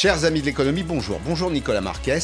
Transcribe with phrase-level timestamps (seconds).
[0.00, 1.18] Chers amis de l'économie, bonjour.
[1.26, 2.20] Bonjour Nicolas Marquez.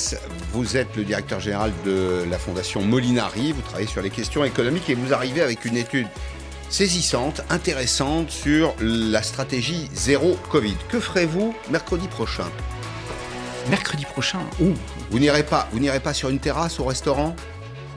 [0.53, 3.51] Vous êtes le directeur général de la Fondation Molinari.
[3.51, 6.07] Vous travaillez sur les questions économiques et vous arrivez avec une étude
[6.69, 10.77] saisissante, intéressante sur la stratégie zéro Covid.
[10.89, 12.47] Que ferez-vous mercredi prochain?
[13.69, 14.75] Mercredi prochain Ouh.
[15.11, 17.35] Vous n'irez pas, vous n'irez pas sur une terrasse au restaurant?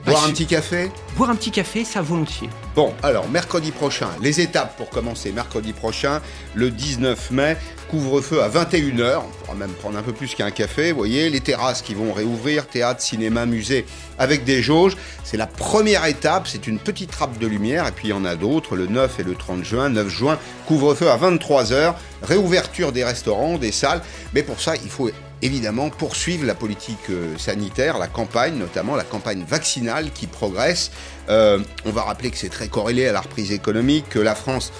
[0.08, 2.48] Boire un petit café Boire un petit café, ça volontiers.
[2.74, 6.22] Bon, alors mercredi prochain, les étapes pour commencer mercredi prochain,
[6.54, 7.56] le 19 mai,
[7.90, 11.40] couvre-feu à 21h, on pourra même prendre un peu plus qu'un café, vous voyez, les
[11.40, 13.84] terrasses qui vont réouvrir, théâtre, cinéma, musée,
[14.18, 14.96] avec des jauges.
[15.24, 18.24] C'est la première étape, c'est une petite trappe de lumière, et puis il y en
[18.24, 23.04] a d'autres, le 9 et le 30 juin, 9 juin, couvre-feu à 23h, réouverture des
[23.04, 24.00] restaurants, des salles,
[24.32, 25.10] mais pour ça, il faut
[25.42, 30.90] évidemment poursuivre la politique euh, sanitaire, la campagne, notamment la campagne vaccinale qui progresse.
[31.28, 34.72] Euh, on va rappeler que c'est très corrélé à la reprise économique, que la France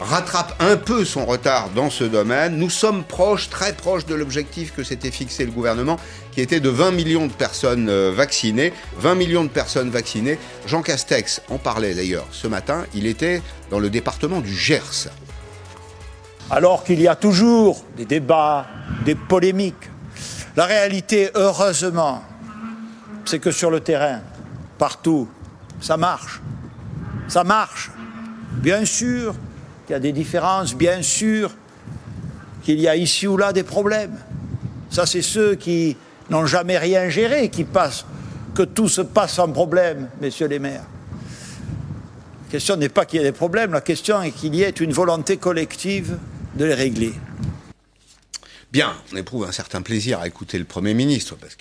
[0.00, 2.56] rattrape un peu son retard dans ce domaine.
[2.56, 5.98] Nous sommes proches, très proches de l'objectif que s'était fixé le gouvernement,
[6.32, 8.72] qui était de 20 millions de personnes euh, vaccinées.
[8.98, 10.38] 20 millions de personnes vaccinées.
[10.66, 12.84] Jean Castex en parlait d'ailleurs ce matin.
[12.94, 15.08] Il était dans le département du Gers.
[16.50, 18.66] Alors qu'il y a toujours des débats,
[19.04, 19.90] des polémiques,
[20.56, 22.22] la réalité, heureusement,
[23.24, 24.20] c'est que sur le terrain,
[24.78, 25.28] partout,
[25.80, 26.40] ça marche.
[27.28, 27.90] Ça marche.
[28.52, 29.34] Bien sûr
[29.86, 31.50] qu'il y a des différences, bien sûr
[32.62, 34.16] qu'il y a ici ou là des problèmes.
[34.90, 35.96] Ça, c'est ceux qui
[36.30, 38.06] n'ont jamais rien géré, qui passent,
[38.54, 40.84] que tout se passe sans problème, messieurs les maires.
[42.46, 44.70] La question n'est pas qu'il y ait des problèmes, la question est qu'il y ait
[44.70, 46.16] une volonté collective
[46.54, 47.12] de les régler.
[48.74, 51.54] Bien, on éprouve un certain plaisir à écouter le Premier ministre, parce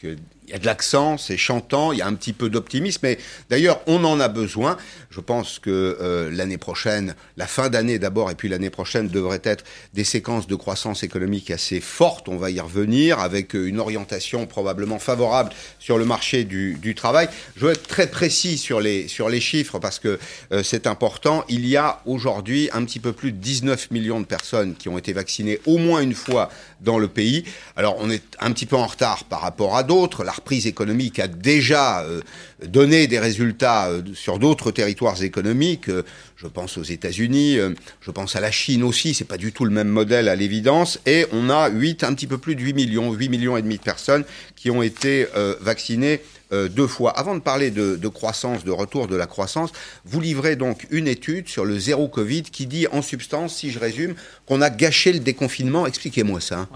[0.44, 3.18] qu'il y a de l'accent, c'est chantant, il y a un petit peu d'optimisme, mais
[3.50, 4.78] d'ailleurs, on en a besoin.
[5.10, 9.42] Je pense que euh, l'année prochaine, la fin d'année d'abord, et puis l'année prochaine devrait
[9.44, 14.46] être des séquences de croissance économique assez fortes, on va y revenir, avec une orientation
[14.46, 17.28] probablement favorable sur le marché du, travail.
[17.56, 20.20] Je veux être très précis sur les, sur les chiffres, parce que
[20.52, 21.44] euh, c'est important.
[21.50, 24.98] Il y a aujourd'hui un petit peu plus de 19 millions de personnes qui ont
[24.98, 26.50] été vaccinées au moins une fois
[26.82, 27.46] dans le pays.
[27.76, 30.24] Alors on est un petit peu en retard par rapport à d'autres.
[30.44, 32.20] Reprise économique a déjà euh,
[32.66, 35.88] donné des résultats euh, sur d'autres territoires économiques.
[35.88, 36.04] Euh,
[36.36, 37.58] je pense aux États-Unis,
[38.02, 39.14] je pense à la Chine aussi.
[39.14, 41.00] C'est pas du tout le même modèle à l'évidence.
[41.06, 43.78] Et on a 8, un petit peu plus de 8 millions, 8 millions et demi
[43.78, 44.26] de personnes
[44.58, 45.26] qui ont été
[45.62, 46.20] vaccinées
[46.52, 47.12] deux fois.
[47.18, 49.72] Avant de parler de, croissance, de retour de la croissance,
[50.04, 53.80] vous livrez donc une étude sur le zéro Covid qui dit en substance, si je
[53.80, 54.14] résume,
[54.46, 55.88] qu'on a gâché le déconfinement.
[55.88, 56.68] Expliquez-moi ça.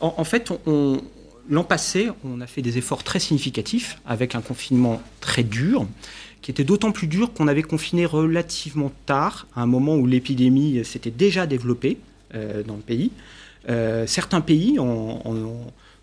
[0.00, 0.50] En, fait,
[1.48, 5.86] l'an passé, on a fait des efforts très significatifs avec un confinement très dur,
[6.42, 10.84] qui était d'autant plus dur qu'on avait confiné relativement tard, à un moment où l'épidémie
[10.84, 11.98] s'était déjà développée
[12.34, 13.10] euh, dans le pays.
[13.68, 14.76] Euh, certains pays,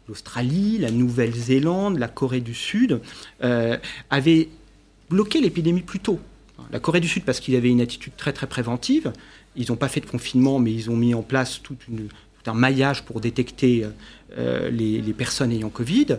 [0.08, 3.02] l'Australie, la Nouvelle-Zélande, la Corée du Sud,
[3.44, 3.78] euh,
[4.10, 4.50] avaient
[5.10, 6.20] bloqué l'épidémie plus tôt.
[6.72, 9.12] La Corée du Sud parce qu'il avait une attitude très très préventive.
[9.56, 12.08] Ils n'ont pas fait de confinement, mais ils ont mis en place toute une,
[12.48, 13.86] un maillage pour détecter
[14.38, 16.18] euh, les, personnes ayant Covid.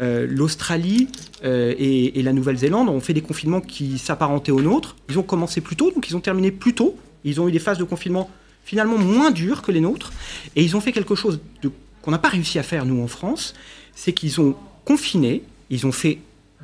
[0.00, 1.08] Euh, L'Australie
[1.44, 4.96] euh, et, la Nouvelle-Zélande ont fait des confinements qui s'apparentaient aux nôtres.
[5.10, 6.96] Ils ont commencé plus tôt, donc ils ont terminé plus tôt.
[7.24, 8.30] Ils ont eu des phases de confinement
[8.64, 10.10] finalement moins dures que les nôtres.
[10.56, 11.40] Et ils ont fait quelque chose
[12.00, 13.54] qu'on n'a pas réussi à faire, nous, en France.
[13.94, 16.18] C'est qu'ils ont confiné, ils ont fait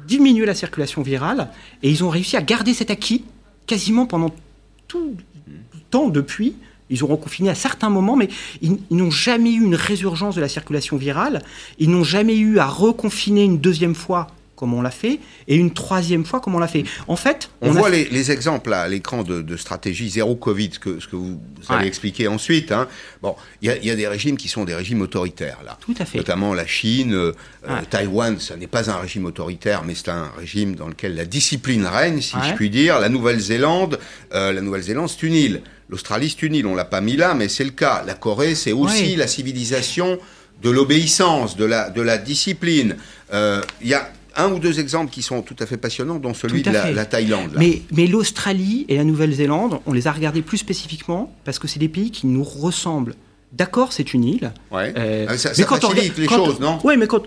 [0.06, 1.50] diminuer la circulation virale,
[1.83, 3.25] et ils ont réussi à garder cet acquis
[3.66, 4.34] quasiment pendant
[4.89, 5.15] tout
[5.47, 6.55] le temps depuis
[6.91, 8.28] ils ont reconfiné à certains moments, mais
[8.62, 11.42] ils, n'ont jamais eu une résurgence de la circulation virale.
[11.78, 15.72] Ils n'ont jamais eu à reconfiner une deuxième fois comme on l'a fait, et une
[15.72, 16.84] troisième fois comme on l'a fait.
[17.08, 21.06] En fait, on, voit les, exemples à l'écran de, stratégie zéro Covid, ce que, ce
[21.06, 21.38] que vous,
[21.69, 22.72] allez expliquer ensuite.
[22.72, 22.88] Hein.
[23.22, 25.76] Bon, il y, a des régimes qui sont des régimes autoritaires là.
[25.80, 26.18] Tout à fait.
[26.18, 27.32] Notamment la Chine, euh,
[27.91, 31.84] Taïwan, ça n'est pas un régime autoritaire, mais c'est un régime dans lequel la discipline
[31.84, 32.98] règne, si je puis dire.
[32.98, 33.98] La Nouvelle-Zélande,
[34.32, 35.62] euh, la Nouvelle-Zélande, c'est une île.
[35.88, 36.66] L'Australie, c'est une île.
[36.66, 38.03] On l'a pas mis là, mais c'est le cas.
[38.06, 40.18] La Corée, c'est aussi la civilisation
[40.62, 42.97] de l'obéissance, de la, de la discipline.
[43.33, 46.34] Euh, il y a un ou deux exemples qui sont tout à fait passionnants, dont
[46.34, 47.53] celui de la, Thaïlande.
[47.56, 51.78] Mais, mais l'Australie et la Nouvelle-Zélande, on les a regardés plus spécifiquement parce que c'est
[51.78, 53.15] des pays qui nous ressemblent.
[53.53, 54.53] D'accord, c'est une île.
[54.71, 54.92] Ouais.
[54.97, 57.22] Euh, ah, ça, mais quand on, les choses, non Oui, mais quand,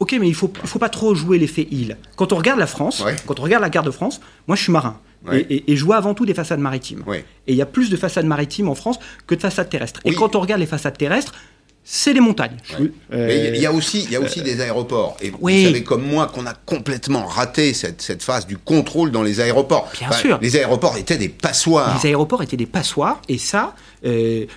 [0.00, 1.96] Ok, mais il faut, faut pas trop jouer l'effet île.
[2.16, 4.72] Quand on regarde la France, quand on regarde la carte de France, moi je suis
[4.72, 4.98] marin.
[5.32, 7.04] Et, je vois avant tout des façades maritimes.
[7.46, 10.00] Et il y a plus de façades maritimes en France que de façades terrestres.
[10.04, 11.32] Et quand on regarde les façades terrestres,
[11.86, 12.56] c'est les montagnes.
[13.10, 15.16] Mais il y a aussi, il y a aussi des aéroports.
[15.20, 19.22] Et vous savez comme moi qu'on a complètement raté cette, cette phase du contrôle dans
[19.22, 19.90] les aéroports.
[19.98, 20.38] Bien sûr.
[20.40, 22.00] Les aéroports étaient des passoires.
[22.02, 23.20] Les aéroports étaient des passoires.
[23.28, 23.74] Et ça,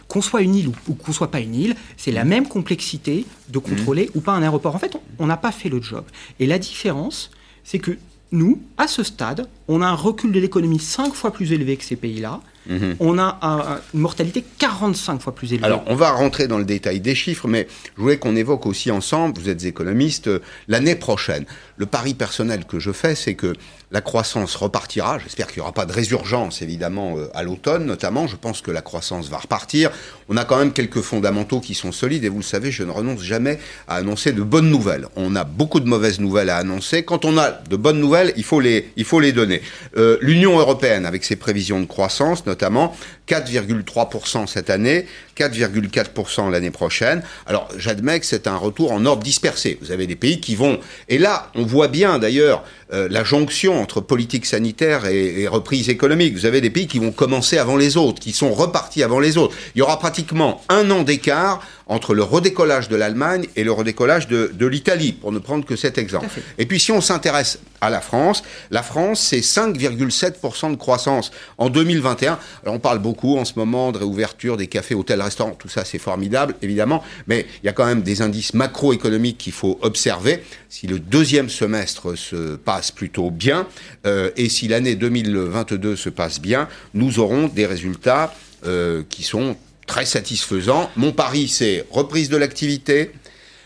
[0.07, 3.59] qu'on soit une île ou, qu'on soit pas une île, c'est la même complexité de
[3.59, 4.17] contrôler mmh.
[4.17, 4.75] ou pas un aéroport.
[4.75, 6.05] En fait, on n'a pas fait le job.
[6.39, 7.31] Et la différence,
[7.65, 7.97] c'est que
[8.31, 11.83] nous, à ce stade, on a un recul de l'économie cinq fois plus élevé que
[11.83, 12.41] ces pays-là.
[12.67, 12.95] Mhm.
[12.99, 15.65] On a une mortalité 45 fois plus élevée.
[15.65, 18.91] Alors, on va rentrer dans le détail des chiffres, mais je voulais qu'on évoque aussi
[18.91, 21.45] ensemble, vous êtes économiste, euh, l'année prochaine.
[21.77, 23.53] Le pari personnel que je fais, c'est que
[23.91, 25.19] la croissance repartira.
[25.19, 28.25] J'espère qu'il n'y aura pas de résurgence, évidemment, euh, à l'automne, notamment.
[28.27, 29.91] Je pense que la croissance va repartir.
[30.27, 32.91] On a quand même quelques fondamentaux qui sont solides, et vous le savez, je ne
[32.91, 35.07] renonce jamais à annoncer de bonnes nouvelles.
[35.15, 37.03] On a beaucoup de mauvaises nouvelles à annoncer.
[37.03, 39.61] Quand on a de bonnes nouvelles, il faut les, il faut les donner.
[39.97, 42.95] Euh, L'Union européenne, avec ses prévisions de croissance, notamment
[43.27, 45.05] 4,3% cette année,
[45.37, 47.23] 4,4% l'année prochaine.
[47.45, 49.77] Alors, j'admets que c'est un retour en ordre dispersé.
[49.81, 50.79] Vous avez des pays qui vont...
[51.09, 52.63] Et là, on voit bien, d'ailleurs,
[52.93, 56.35] euh, la jonction entre politique sanitaire et, et, reprise économique.
[56.35, 59.37] Vous avez des pays qui vont commencer avant les autres, qui sont repartis avant les
[59.37, 59.55] autres.
[59.75, 64.27] Il y aura pratiquement un an d'écart entre le redécollage de l'Allemagne et le redécollage
[64.27, 66.27] de, de l'Italie, pour ne prendre que cet exemple.
[66.57, 71.69] Et puis si on s'intéresse à la France, la France, c'est 5,7% de croissance en
[71.69, 72.39] 2021.
[72.63, 75.85] Alors on parle beaucoup en ce moment de réouverture des cafés, hôtels, restaurants, tout ça
[75.85, 80.43] c'est formidable, évidemment, mais il y a quand même des indices macroéconomiques qu'il faut observer.
[80.69, 83.67] Si le deuxième semestre se passe plutôt bien,
[84.05, 88.33] euh, et si l'année 2022 se passe bien, nous aurons des résultats
[88.65, 90.89] euh, qui sont très satisfaisant.
[90.95, 93.11] Mon pari, c'est reprise de l'activité,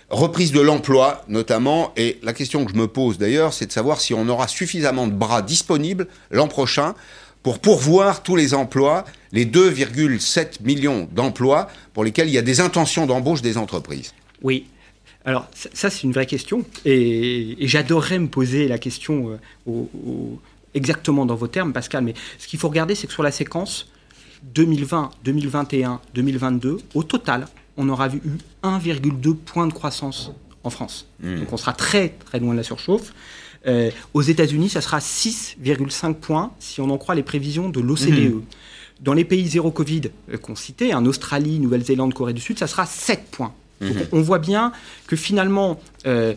[0.09, 1.93] reprise de l'emploi notamment.
[1.97, 5.07] Et la question que je me pose d'ailleurs, c'est de savoir si on aura suffisamment
[5.07, 6.93] de bras disponibles l'an prochain
[7.43, 12.61] pour pourvoir tous les emplois, les 2,7 millions d'emplois pour lesquels il y a des
[12.61, 14.13] intentions d'embauche des entreprises.
[14.43, 14.67] Oui.
[15.25, 16.65] Alors ça, c'est une vraie question.
[16.85, 19.73] Et, j'adorerais me poser la question euh,
[20.73, 22.03] exactement dans vos termes, Pascal.
[22.03, 23.89] Mais ce qu'il faut regarder, c'est que sur la séquence,
[24.55, 27.47] 2020, 2021, 2022, au total,
[27.77, 28.21] on aura vu
[28.63, 30.31] 1,2 point de croissance
[30.63, 31.07] en France.
[31.21, 31.39] Hmm.
[31.39, 33.13] Donc on sera très très loin de la surchauffe.
[33.67, 38.33] Euh, aux États-Unis, ça sera 6,5 points si on en croit les prévisions de l'OCDE.
[38.33, 38.43] Hmm.
[39.01, 40.01] Dans les pays zéro Covid
[40.31, 43.53] euh, qu'on citait, en Australie, Nouvelle-Zélande, Corée du Sud, ça sera 7 points.
[43.81, 44.71] Donc on voit bien
[45.07, 46.33] que finalement, euh,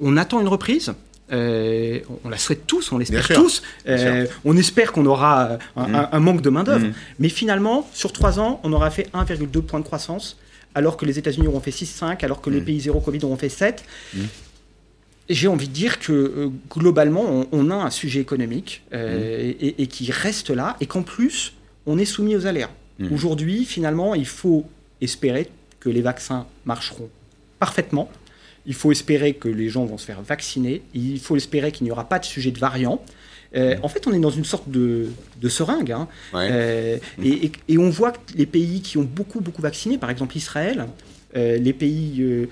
[0.00, 0.92] on, attend une reprise.
[1.32, 3.62] Euh, on la souhaite tous, on l'espère tous.
[3.88, 6.86] Euh, on espère qu'on aura un, manque de main-d'œuvre.
[6.86, 6.94] Mm.
[7.18, 10.36] Mais finalement, sur trois ans, on aura fait 1,2 point de croissance,
[10.74, 13.48] alors que les États-Unis auront fait 6,5, alors que les pays zéro Covid auront fait
[13.48, 13.84] 7.
[14.14, 14.18] Mm.
[15.30, 20.50] J'ai envie de dire que euh, globalement, on, a un sujet économique et, qui reste
[20.50, 21.54] là, et qu'en plus,
[21.86, 22.70] on est soumis aux aléas.
[23.10, 24.66] Aujourd'hui, finalement, il faut
[25.00, 25.50] espérer
[25.84, 27.10] que les vaccins marcheront
[27.58, 28.08] parfaitement
[28.66, 30.82] il faut espérer que les gens vont se faire vacciner.
[30.94, 33.02] Il faut espérer qu'il n'y aura pas de sujet de variant.
[33.54, 35.10] Euh, en fait, on est dans une sorte de,
[35.48, 35.92] seringue.
[35.92, 36.08] Hein.
[36.34, 40.86] Euh, et, on voit que les pays qui ont beaucoup, beaucoup vacciné, par exemple Israël,
[41.36, 42.48] euh, les pays,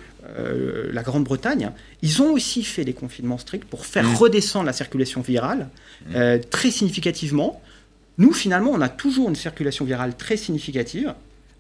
[0.93, 1.71] la Grande-Bretagne,
[2.03, 4.15] ils ont aussi fait des confinements stricts pour faire mm.
[4.15, 5.69] redescendre la circulation virale
[6.07, 6.41] mm.
[6.51, 7.61] très significativement.
[8.19, 11.15] Nous, finalement, on a toujours une circulation virale très significative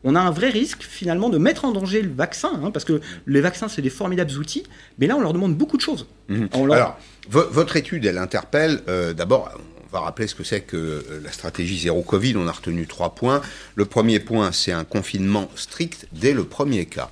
[0.05, 3.01] on a un vrai risque finalement de mettre en danger le vaccin, hein, parce que
[3.27, 4.65] les vaccins, c'est des formidables outils,
[4.99, 6.07] mais là, on leur demande beaucoup de choses.
[6.29, 6.49] Mhm.
[6.73, 9.51] Alors, votre étude, elle interpelle, euh, d'abord,
[9.89, 12.87] on va rappeler ce que c'est que euh, la stratégie zéro Covid, on a retenu
[12.87, 13.43] trois points.
[13.75, 17.11] Le premier point, c'est un confinement strict dès le premier cas.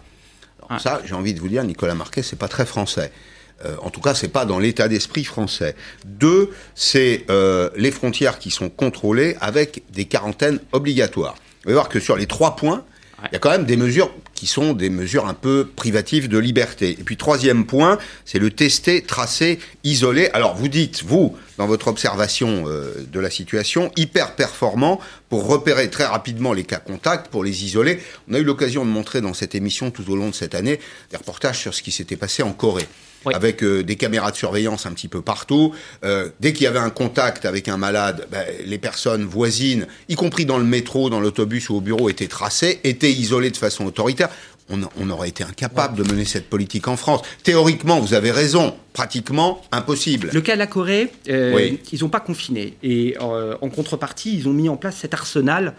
[0.59, 0.78] Alors, ah.
[0.78, 3.12] Ça, j'ai envie de vous dire, Nicolas Marquet, c'est pas très français.
[3.64, 5.76] Euh, en tout cas, c'est pas dans l'état d'esprit français.
[6.06, 7.26] Deux, c'est
[7.76, 11.37] les frontières qui sont contrôlées avec des quarantaines obligatoires.
[11.62, 12.84] Vous allez voir que sur les trois points,
[13.24, 16.38] il y a quand même des mesures qui sont des mesures un peu privatives de
[16.38, 16.96] liberté.
[16.98, 20.30] Et puis troisième point, c'est le tester, tracer, isoler.
[20.32, 24.98] Alors vous dites, vous, dans votre observation euh, de la situation, hyper performant
[25.28, 28.00] pour repérer très rapidement les cas contacts, pour les isoler.
[28.30, 30.80] On a eu l'occasion de montrer dans cette émission tout au long de cette année
[31.10, 32.88] des reportages sur ce qui s'était passé en Corée
[33.26, 35.74] avec euh, des caméras de surveillance un petit peu partout.
[36.04, 40.14] Euh, dès qu'il y avait un contact avec un malade, ben, les personnes voisines, y
[40.14, 43.84] compris dans le métro, dans l'autobus ou au bureau, étaient tracées, étaient isolées de façon
[43.84, 44.28] autoritaire.
[44.72, 47.22] On, aurait été incapable de mener cette politique en France.
[47.42, 48.76] Théoriquement, vous avez raison.
[48.92, 50.30] Pratiquement impossible.
[50.32, 52.76] Le cas de la Corée, euh, ils n'ont pas confiné.
[52.84, 55.74] Et en contrepartie, ils ont mis en place cet arsenal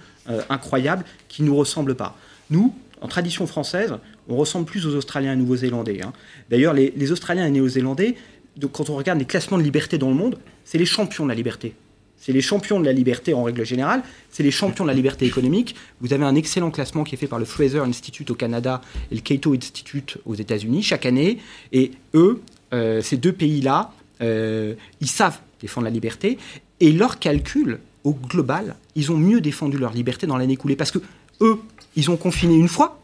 [0.50, 2.18] incroyable qui ne nous ressemble pas.
[2.50, 3.96] Nous, en tradition française,
[4.30, 6.02] on ressemble plus aux Australiens et Nouveaux-Zélandais.
[6.04, 6.14] Hein.
[6.50, 8.16] D'ailleurs, les, Australiens et Néo-Zélandais,
[8.72, 11.36] quand on regarde les classements de liberté dans le monde, c'est les champions de la
[11.36, 11.74] liberté.
[12.18, 15.26] c'est les champions de la liberté en règle générale, c'est les champions de la liberté
[15.26, 15.76] économique.
[16.02, 18.82] Vous avez un excellent classement qui est fait par le Fraser Institute au Canada
[19.12, 21.40] et le Cato Institute aux États-Unis chaque année.
[21.72, 22.42] Et eux,
[22.74, 23.92] euh, ces deux pays-là,
[24.22, 26.38] euh, ils savent défendre la liberté.
[26.80, 30.76] Et leur calcul, au global, ils ont mieux défendu leur liberté dans l'année écoulée.
[30.76, 31.00] Parce que
[31.42, 31.60] eux,
[31.96, 33.02] ils ont confiné une fois.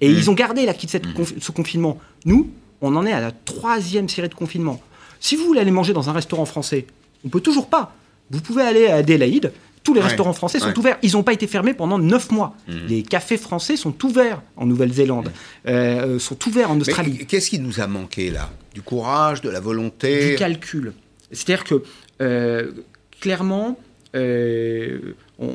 [0.00, 0.28] Et ils mmh.
[0.28, 1.40] ont gardé l'acquis de cette mmh.
[1.40, 1.98] ce confinement.
[2.24, 4.80] Nous, on en est à la troisième série de confinement.
[5.20, 6.86] Si vous voulez aller manger dans un restaurant français,
[7.24, 7.94] on peut toujours pas.
[8.30, 10.98] Vous pouvez aller à Adélaïde, tous les restaurants français sont ouverts.
[11.02, 12.56] Ils n'ont pas été fermés pendant neuf mois.
[12.66, 12.72] Mmh.
[12.88, 15.30] Les cafés français sont ouverts en Nouvelle-Zélande,
[15.68, 17.26] euh, sont ouverts en Australie.
[17.26, 18.50] Qu'est-ce qui nous a manqué là?
[18.72, 20.30] Du courage, de la volonté?
[20.30, 20.94] Du calcul.
[21.30, 21.82] C'est-à-dire que,
[22.22, 22.72] euh,
[23.20, 23.78] clairement,
[24.14, 25.52] euh, on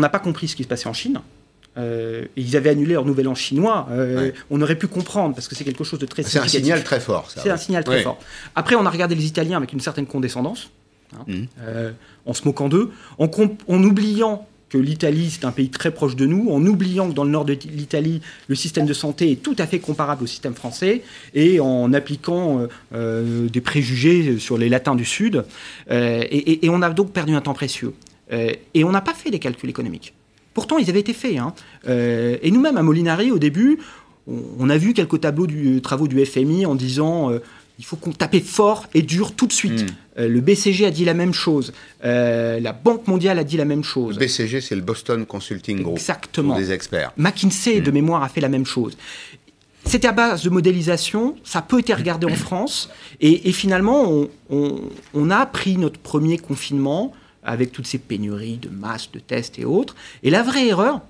[0.00, 1.20] n'a pas compris ce qui se passait en Chine.
[1.78, 3.86] Euh, ils avaient annulé leur nouvel an chinois.
[3.90, 6.22] Euh, on aurait pu comprendre parce que c'est quelque chose de très.
[6.22, 7.28] C'est un signal très fort.
[7.28, 8.18] C'est un signal très fort.
[8.54, 10.70] Après, on a regardé les Italiens avec une certaine condescendance,
[11.14, 11.46] hein, mhm.
[11.60, 11.92] euh,
[12.24, 13.28] en se moquant d'eux, en,
[13.68, 17.24] en, oubliant que l'Italie c'est un pays très proche de nous, en oubliant que dans
[17.24, 20.54] le nord de l'Italie le système de santé est tout à fait comparable au système
[20.54, 21.02] français,
[21.34, 25.44] et en appliquant des préjugés sur les latins du sud.
[25.90, 27.92] Et, et, on a donc perdu un temps précieux.
[28.30, 30.14] Et on n'a pas fait les calculs économiques.
[30.56, 31.36] Pourtant, ils avaient été faits.
[31.36, 31.52] Hein.
[31.86, 33.78] Euh, et nous-mêmes, à Molinari, au début,
[34.26, 37.40] on, a vu quelques tableaux du, travaux du FMI en disant euh,
[37.78, 39.82] il faut qu'on tape fort et dur tout de suite.
[39.82, 40.20] Hmm.
[40.20, 41.74] Euh, le BCG a dit la même chose.
[42.02, 44.14] la Banque mondiale a dit la même chose.
[44.14, 45.98] Le BCG, c'est le Boston Consulting Group.
[45.98, 46.56] Exactement.
[46.56, 47.12] Des experts.
[47.18, 47.94] McKinsey, de hmm.
[47.94, 48.96] mémoire, a fait la même chose.
[49.84, 52.88] C'était à base de modélisation, ça peut être regardé en France,
[53.20, 57.12] et, finalement, on, a pris notre premier confinement
[57.46, 59.94] avec toutes ces pénuries de masques, de tests et autres.
[60.22, 61.00] Et la vraie erreur,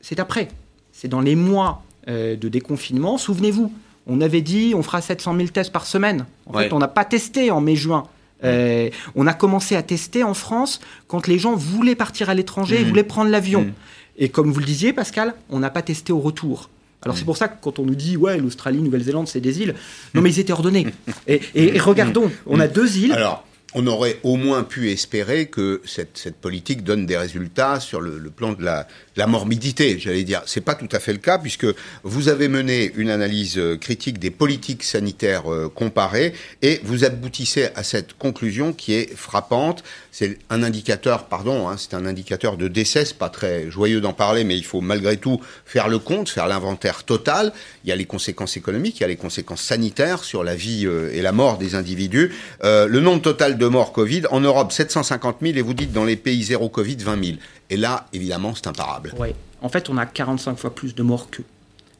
[0.00, 0.48] c'est après.
[0.92, 3.18] C'est dans les mois euh, de déconfinement.
[3.18, 3.72] Souvenez-vous,
[4.06, 6.26] on avait dit on fera 700 000 tests par semaine.
[6.46, 8.04] En fait, on n'a pas testé en mai-juin.
[8.44, 12.80] Euh, on a commencé à tester en France quand les gens voulaient partir à l'étranger
[12.80, 12.88] et mmh.
[12.88, 13.62] voulaient prendre l'avion.
[13.62, 13.72] Mmh.
[14.18, 16.68] Et comme vous le disiez, Pascal, on n'a pas testé au retour.
[17.02, 17.26] Alors c'est mmh.
[17.26, 19.74] pour ça que quand on nous dit ouais l'Australie, Nouvelle-Zélande, c'est des îles,
[20.14, 20.88] non mais ils étaient ordonnés.
[21.26, 23.12] Et, et regardons, on a deux îles.
[23.12, 28.30] Alors on aurait au moins pu espérer que cette, politique donne des résultats sur le
[28.30, 30.42] plan de la, la morbidité, j'allais dire.
[30.46, 31.66] C'est pas tout à fait le cas puisque
[32.02, 37.68] vous avez mené une analyse euh, critique des politiques sanitaires euh, comparées et vous aboutissez
[37.74, 39.84] à cette conclusion qui est frappante.
[40.10, 43.04] C'est un indicateur, pardon, hein, c'est un indicateur de décès.
[43.04, 46.46] C'est pas très joyeux d'en parler, mais il faut malgré tout faire le compte, faire
[46.46, 47.52] l'inventaire total.
[47.84, 50.86] Il y a les conséquences économiques, il y a les conséquences sanitaires sur la vie
[50.86, 52.32] euh, et la mort des individus.
[52.62, 56.16] le nombre total de morts Covid en Europe 750 000 et vous dites dans les
[56.16, 57.36] pays zéro Covid 20 000.
[57.70, 59.01] Et là, évidemment, c'est imparable.
[59.18, 59.28] Oui.
[59.60, 61.44] En fait, on a 45 fois plus de morts qu'eux.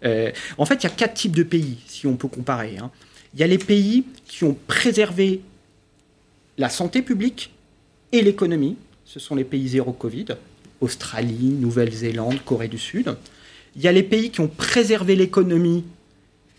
[0.04, 2.78] Euh, en fait, il y a quatre types de pays, si on peut comparer.
[2.78, 2.90] Hein.
[3.34, 5.40] Il y a les pays qui ont préservé
[6.58, 7.52] la santé publique
[8.10, 8.76] et l'économie.
[9.04, 10.26] Ce sont les pays zéro Covid.
[10.80, 13.16] Australie, Nouvelle-Zélande, Corée du Sud.
[13.76, 15.84] Il y a les pays qui ont préservé l'économie,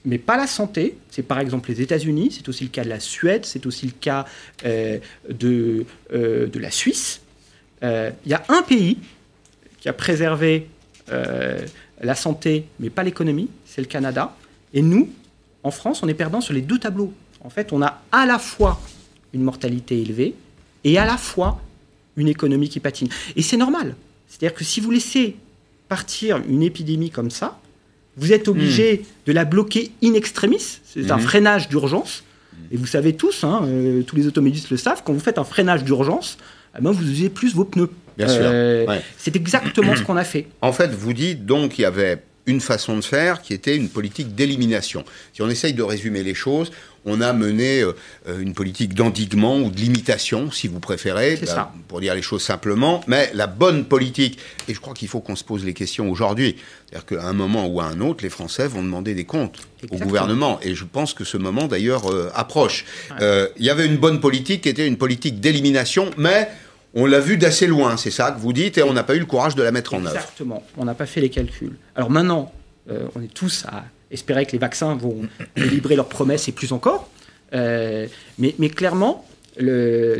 [0.05, 0.95] mais pas la santé.
[1.11, 3.91] C'est par exemple les États-Unis, c'est aussi le cas de la Suède, c'est aussi le
[3.91, 4.25] cas
[4.65, 4.97] euh,
[5.29, 7.19] de, euh, de la Suisse.
[7.81, 8.97] Il y a un pays
[9.83, 10.69] qui a préservé
[11.11, 11.59] euh,
[12.01, 14.33] la santé, mais pas l'économie, c'est le Canada.
[14.73, 15.09] Et nous,
[15.61, 17.13] en France, on est perdant sur les deux tableaux.
[17.41, 18.79] En fait, on a à la fois
[19.33, 20.35] une mortalité élevée
[20.85, 21.61] et à la fois
[22.15, 23.09] une économie qui patine.
[23.35, 23.97] Et c'est normal.
[24.29, 25.35] C'est-à-dire que si vous laissez
[25.89, 27.59] partir une épidémie comme ça,
[28.15, 29.05] vous êtes obligé hmm.
[29.27, 30.79] de la bloquer in extremis.
[30.85, 31.21] C'est un hmm.
[31.21, 32.23] freinage d'urgence.
[32.71, 35.43] Et vous savez tous, hein, euh, tous les automobilistes le savent, quand vous faites un
[35.43, 36.37] freinage d'urgence,
[36.79, 37.89] eh ben, vous usez plus vos pneus.
[38.17, 38.41] Bien sûr.
[38.43, 40.47] Euh, c'est exactement ce qu'on a fait.
[40.61, 43.89] En fait, vous dites donc qu'il y avait une façon de faire qui était une
[43.89, 45.05] politique d'élimination.
[45.33, 46.71] Si on essaye de résumer les choses,
[47.05, 47.93] on a mené euh,
[48.39, 53.01] une politique d'endiguement ou de limitation, si vous préférez, bah, pour dire les choses simplement.
[53.07, 56.55] Mais la bonne politique, et je crois qu'il faut qu'on se pose les questions aujourd'hui,
[56.89, 59.97] c'est-à-dire qu'à un moment ou à un autre, les Français vont demander des comptes au
[59.97, 60.59] gouvernement.
[60.61, 62.85] Et je pense que ce moment, d'ailleurs, euh, approche.
[63.19, 66.49] Il y avait une bonne politique qui était une politique d'élimination, mais
[66.93, 69.19] on l'a vu d'assez loin, c'est ça que vous dites, et on n'a pas eu
[69.19, 70.15] le courage de la mettre en œuvre.
[70.15, 71.75] Exactement, on n'a pas fait les calculs.
[71.95, 72.51] Alors maintenant,
[72.89, 75.21] euh, on est tous à espérer que les vaccins vont
[75.55, 77.09] délivrer leurs promesses et plus encore.
[77.53, 78.07] Euh,
[78.37, 79.25] mais, clairement,
[79.57, 80.17] le,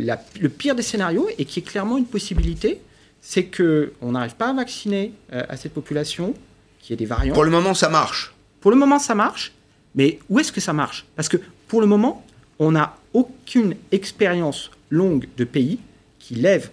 [0.48, 2.80] pire des scénarios, et qui est clairement une possibilité,
[3.20, 6.34] c'est qu'on n'arrive pas à vacciner euh, à cette population,
[6.80, 7.34] qui est des variants.
[7.34, 8.34] Pour le moment, ça marche.
[8.60, 9.52] Pour le moment, ça marche.
[9.94, 11.06] Mais où est-ce que ça marche?
[11.14, 11.36] Parce que
[11.68, 12.24] pour le moment,
[12.58, 15.78] on n'a aucune expérience longue de pays
[16.24, 16.70] qui lève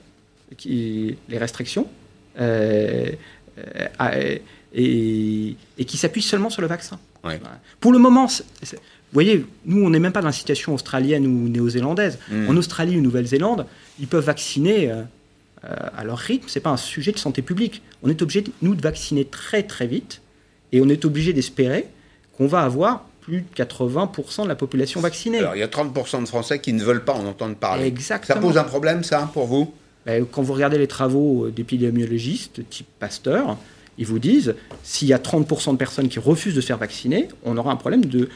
[0.58, 1.88] qui, les restrictions
[2.40, 3.12] euh,
[3.58, 4.38] euh,
[4.74, 7.00] et, et, qui s'appuie seulement sur le vaccin.
[7.82, 8.28] Pour le moment,
[9.12, 12.18] voyez, nous, on n'est même pas dans la situation australienne ou néo-zélandaise.
[12.30, 12.50] Mm.
[12.50, 13.66] En Australie ou Nouvelle-Zélande,
[14.00, 15.04] ils peuvent vacciner euh,
[15.64, 16.46] à leur rythme.
[16.48, 17.82] C'est pas un sujet de santé publique.
[18.02, 20.22] On est obligé, nous, de vacciner très très vite,
[20.72, 21.88] et on est obligé d'espérer
[22.38, 25.40] qu'on va avoir plus de 80% de la population vaccinée.
[25.40, 27.86] Alors, il y a 30% de Français qui ne veulent pas en entendre parler.
[27.86, 28.36] Exactement.
[28.36, 29.74] Ça pose un problème, ça, pour vous?
[30.06, 33.58] Ben, Quand vous regardez les travaux euh, d'épidémiologistes type Pasteur,
[34.02, 37.28] ils vous disent s'il y a 30% de personnes qui refusent de se faire vacciner,
[37.44, 38.28] on aura un problème de, de-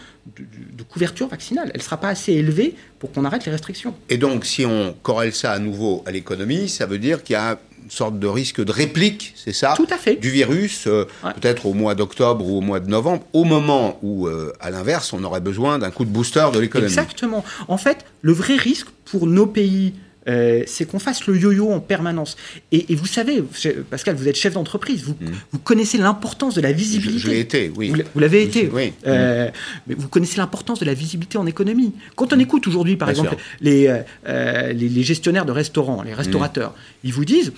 [0.77, 1.71] de couverture vaccinale.
[1.73, 3.93] Elle ne sera pas assez élevée pour qu'on arrête les restrictions.
[4.09, 7.37] Et donc, si on corrèle ça à nouveau à l'économie, ça veut dire qu'il y
[7.37, 9.73] a une sorte de risque de réplique, c'est ça?
[9.75, 10.15] Tout à fait.
[10.15, 11.31] Du virus, euh, Ouais.
[11.39, 15.13] peut-être au mois d'octobre ou au mois de novembre, au moment où, euh, à l'inverse,
[15.13, 16.91] on aurait besoin d'un coup de booster de l'économie.
[16.91, 17.43] Exactement.
[17.67, 19.93] En fait, le vrai risque pour nos pays,
[20.27, 22.35] euh, c'est qu'on fasse le yo-yo en permanence.
[22.71, 23.43] Et, et vous savez,
[23.89, 25.15] Pascal, vous êtes chef d'entreprise, vous,
[25.51, 26.71] vous connaissez l'importance de la Mm.
[26.73, 27.19] Je, visibilité.
[27.19, 27.89] je l'ai été, oui.
[27.89, 28.69] Vous l'a- Vous l'avez été.
[28.73, 28.93] oui.
[29.07, 29.49] Euh,
[29.87, 31.93] mais vous connaissez l'importance de la visibilité en économie.
[32.15, 36.01] Quand on écoute aujourd'hui, par Bien exemple, les, euh, euh, les, les gestionnaires de restaurants,
[36.03, 37.05] les restaurateurs, Mm.
[37.05, 37.53] ils vous disent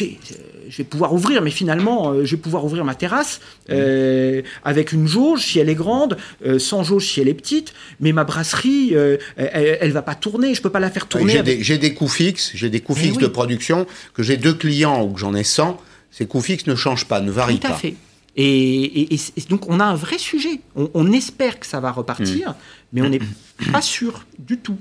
[0.00, 3.40] écoutez, euh, je vais pouvoir ouvrir, mais finalement, euh, je vais pouvoir ouvrir ma terrasse
[3.68, 3.72] Mm.
[3.72, 7.72] euh, avec une jauge si elle est grande, euh, sans jauge si elle est petite,
[8.00, 11.32] mais ma brasserie, euh, elle, elle va pas tourner, je peux pas la faire tourner.
[11.32, 13.22] J'ai avec- des, coûts fixes, j'ai des coûts fixes oui.
[13.22, 16.74] de production, que j'ai deux clients ou que j'en ai 100, ces coûts fixes ne
[16.74, 17.76] changent pas, ne varient Tout à pas.
[17.76, 17.94] fait.
[18.36, 20.60] Et, et- et- et donc on a un vrai sujet.
[20.76, 22.54] On, on espère que ça va repartir,
[22.92, 23.18] mais on n'est
[23.72, 24.78] pas sûr du tout.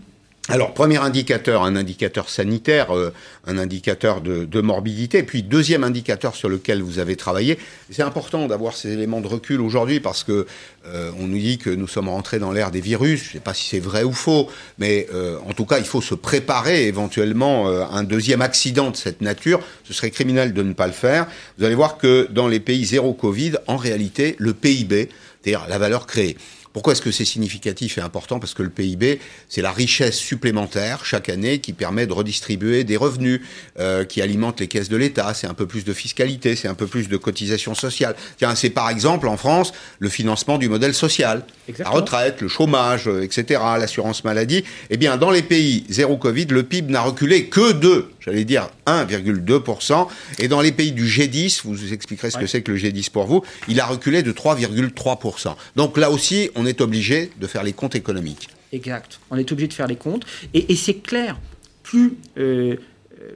[0.49, 3.13] Alors, premier indicateur, un indicateur sanitaire, euh,
[3.45, 5.23] un indicateur de, de morbidité.
[5.23, 7.57] Puis, deuxième indicateur sur lequel vous avez travaillé.
[7.91, 10.47] C'est important d'avoir ces éléments de recul aujourd'hui parce que
[10.87, 13.23] euh, on nous dit que nous sommes rentrés dans l'ère des virus.
[13.23, 15.85] Je ne sais pas si c'est vrai ou faux, mais euh, en tout cas, il
[15.85, 19.59] faut se préparer éventuellement euh, à un deuxième accident de cette nature.
[19.83, 21.27] Ce serait criminel de ne pas le faire.
[21.57, 25.09] Vous allez voir que dans les pays zéro Covid, en réalité, le PIB,
[25.41, 26.37] c'est-à-dire la valeur créée,
[26.73, 28.39] pourquoi est-ce que c'est significatif et important?
[28.39, 29.19] Parce que le PIB,
[29.49, 33.41] c'est la richesse supplémentaire chaque année qui permet de redistribuer des revenus,
[33.79, 35.33] euh, qui alimentent les caisses de l'État.
[35.33, 38.15] C'est un peu plus de fiscalité, c'est un peu plus de cotisation sociale.
[38.37, 41.95] Tiens, c'est par exemple en France le financement du modèle social, Exactement.
[41.95, 44.63] la retraite, le chômage, euh, etc., l'assurance maladie.
[44.89, 48.69] Eh bien, dans les pays zéro Covid, le PIB n'a reculé que de, j'allais dire
[48.85, 50.07] 1,2%.
[50.39, 53.25] Et dans les pays du G10, vous expliquerez ce que c'est que le G10 pour
[53.25, 55.55] vous, il a reculé de 3,3%.
[55.75, 58.49] Donc là aussi, on est obligé de faire les comptes économiques.
[58.73, 59.19] Exact.
[59.31, 60.25] On est obligé de faire les comptes.
[60.53, 61.39] Et, et c'est clair,
[61.83, 62.75] plus, euh,
[63.21, 63.31] euh,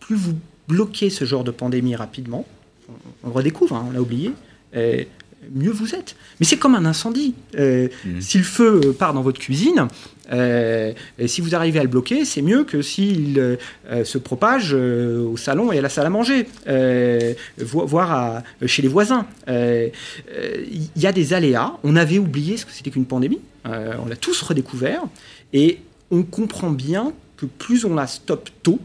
[0.00, 0.34] plus vous
[0.66, 2.46] bloquez ce genre de pandémie rapidement,
[3.22, 4.32] on, redécouvre, hein, on l'a oublié,
[4.74, 5.04] euh,
[5.52, 6.16] mieux vous êtes.
[6.38, 7.34] Mais c'est comme un incendie.
[7.58, 7.88] Euh,
[8.20, 9.88] Si le feu part dans votre cuisine,
[10.32, 10.92] euh,
[11.26, 13.56] si vous arrivez à le bloquer, c'est mieux que s'il euh,
[13.90, 16.46] euh, se propage au salon et à la salle à manger,
[17.58, 19.26] vo- voire chez les voisins.
[19.48, 21.72] Il y a des aléas.
[21.84, 23.40] On avait oublié ce que c'était qu'une pandémie.
[23.64, 25.02] On l'a tous redécouvert.
[25.52, 25.78] Et
[26.10, 28.78] on comprend bien que plus on la stoppe tôt,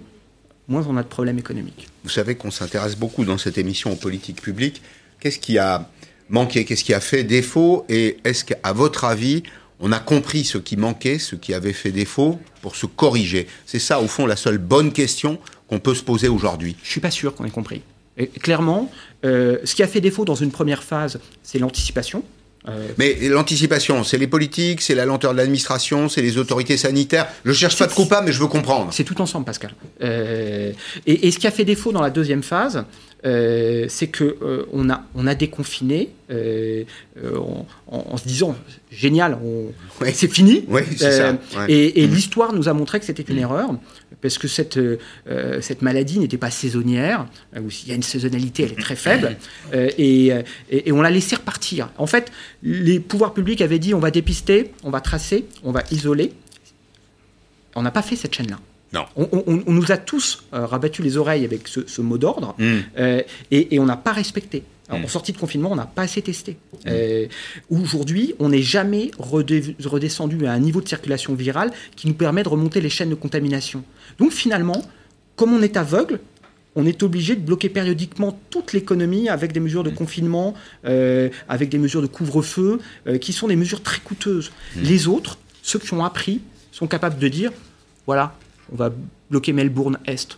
[0.67, 1.87] moins on a de problèmes économiques.
[2.03, 4.81] Vous savez qu'on s'intéresse beaucoup dans cette émission aux politiques publiques.
[5.19, 5.89] Qu'est-ce qui a
[6.29, 6.65] manqué?
[6.65, 7.85] Qu'est-ce qui a fait défaut?
[7.89, 9.43] Et est-ce qu'à votre avis,
[9.79, 13.79] on a compris ce qui manquait, ce qui avait fait défaut, pour se corriger C'est
[13.79, 16.75] ça, au fond, la seule bonne question qu'on peut se poser aujourd'hui.
[16.83, 17.81] Je suis pas sûr qu'on ait compris.
[18.17, 18.89] Et clairement,
[19.25, 22.23] euh, ce qui a fait défaut dans une première phase, c'est l'anticipation.
[22.67, 27.27] Euh, Mais l'anticipation, c'est les politiques, c'est la lenteur de l'administration, c'est les autorités sanitaires.
[27.43, 28.91] Je cherche pas de coupable, mais je veux comprendre.
[28.91, 29.75] C'est tout ensemble, Pascal.
[30.01, 30.71] Euh,
[31.05, 32.85] et, et ce qui a fait défaut dans la deuxième phase,
[33.25, 36.83] euh, c'est que euh, on a on a déconfiné euh,
[37.35, 38.55] en, en- en se disant
[38.91, 39.37] génial,
[40.13, 40.63] c'est fini.
[40.97, 41.31] Ça.
[41.57, 41.71] ouais.
[41.71, 43.69] Et, et l'histoire nous a montré que c'était une erreur,
[44.21, 44.79] parce que cette,
[45.61, 47.27] cette maladie n'était pas saisonnière,
[47.61, 49.35] ou s'il y a une saisonnalité, elle est très faible,
[49.97, 51.89] et, euh, et- et on l'a laissé repartir.
[51.97, 52.31] En fait,
[52.63, 56.31] les pouvoirs publics avaient dit on va dépister, on va tracer, on va isoler.
[57.75, 58.59] On n'a pas fait cette chaîne-là.
[58.95, 59.05] Non.
[59.15, 62.55] On, on- on nous a tous euh, rabattu les oreilles avec ce, ce mot d'ordre,
[62.57, 62.63] Mm.
[62.97, 64.63] euh, et, et on n'a pas respecté.
[64.87, 65.05] Alors, Mm.
[65.05, 66.57] En sortie de confinement, on n'a pas assez testé.
[66.87, 67.25] Euh,
[67.69, 72.49] Aujourd'hui, on n'est jamais redescendu à un niveau de circulation virale qui nous permet de
[72.49, 73.83] remonter les chaînes de contamination.
[74.19, 74.81] Donc finalement,
[75.35, 76.19] comme on est aveugle,
[76.75, 80.53] on est obligé de bloquer périodiquement toute l'économie avec des mesures de confinement,
[80.85, 82.79] euh, avec des mesures de couvre-feu,
[83.21, 84.51] qui sont des mesures très coûteuses.
[84.75, 87.51] Les autres, ceux qui ont appris, sont capables de dire,
[88.05, 88.35] voilà,
[88.75, 88.91] on va
[89.31, 90.37] bloquer Melbourne Est.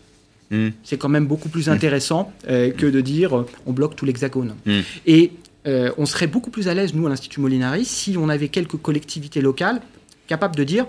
[0.51, 0.69] Mm.
[0.83, 4.55] C'est quand même beaucoup plus intéressant euh, que de dire on bloque tout l'hexagone.
[4.65, 4.79] Mm.
[5.07, 5.31] Et
[5.65, 8.77] euh, on serait beaucoup plus à l'aise, nous, à l'Institut Molinari, si on avait quelques
[8.77, 9.81] collectivités locales
[10.27, 10.85] capables de dire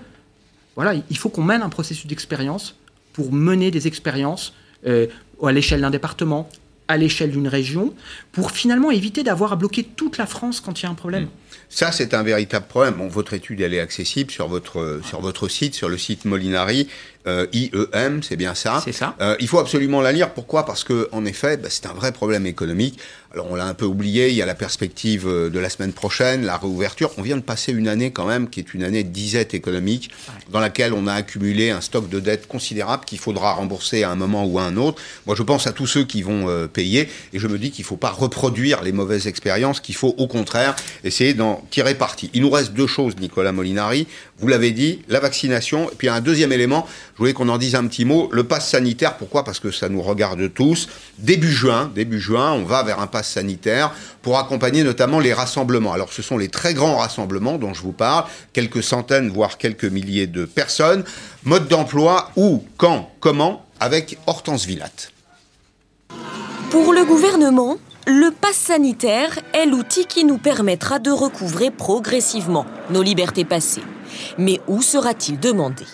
[0.77, 2.77] voilà, il faut qu'on mène un processus d'expérience
[3.13, 4.55] pour mener des expériences
[4.87, 5.07] euh,
[5.43, 6.49] à l'échelle d'un département,
[6.87, 7.95] à l'échelle d'une région
[8.31, 11.29] pour finalement éviter d'avoir à bloquer toute la France quand il y a un problème.
[11.71, 12.95] Ça, c'est un véritable problème.
[12.95, 16.89] Bon, votre étude, elle est accessible sur votre, sur votre site, sur le site Molinari.
[17.29, 18.81] Euh, IEM, c'est bien ça.
[18.83, 19.15] C'est ça.
[19.21, 20.31] Euh, il faut absolument la lire.
[20.31, 20.65] Pourquoi?
[20.65, 22.99] Parce que, en effet, bah, c'est un vrai problème économique.
[23.35, 24.31] Alors, on l'a un peu oublié.
[24.31, 27.11] Il y a la perspective euh, de la semaine prochaine, la réouverture.
[27.19, 30.11] On vient de passer une année quand même qui est une année de disette économique,
[30.51, 34.17] dans laquelle on a accumulé un stock de dettes considérable qu'il faudra rembourser à un
[34.17, 35.03] moment ou à un autre.
[35.27, 37.89] Moi, je pense à tous ceux qui vont payer, et je me dis qu'il ne
[37.89, 39.81] faut pas reproduire les mauvaises expériences.
[39.81, 42.31] Qu'il faut, au contraire, essayer d'en tirer parti.
[42.35, 44.07] Il nous reste deux choses, Nicolas Molinari.
[44.39, 45.91] Vous l'avez dit, la vaccination.
[45.91, 48.69] Et puis un deuxième élément, je voulais qu'on en dise un petit mot, le pass
[48.69, 49.17] sanitaire.
[49.17, 49.45] Pourquoi?
[49.45, 50.89] Parce que ça nous regarde tous.
[51.19, 53.93] Début juin, début juin, on va vers un pass sanitaire
[54.23, 55.93] pour accompagner notamment les rassemblements.
[55.93, 59.85] Alors ce sont les très grands rassemblements dont je vous parle, quelques centaines, voire quelques
[59.85, 61.05] milliers de personnes.
[61.45, 65.13] Mode d'emploi, où, quand, comment, avec Hortense Villatte.
[66.71, 67.79] Pour le gouvernement,
[68.11, 73.83] le pass sanitaire est l'outil qui nous permettra de recouvrer progressivement nos libertés passées.
[74.39, 75.85] Mais où sera-t-il demandé?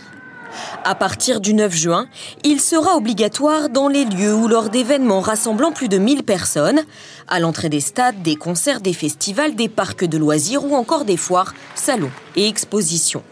[0.85, 2.07] À partir du 9 juin,
[2.45, 6.83] il sera obligatoire dans les lieux ou lors d'événements rassemblant plus de 1000 personnes,
[7.27, 11.17] à l'entrée des stades, des concerts, des festivals, des parcs de loisirs ou encore des
[11.17, 13.25] foires, salons et expositions.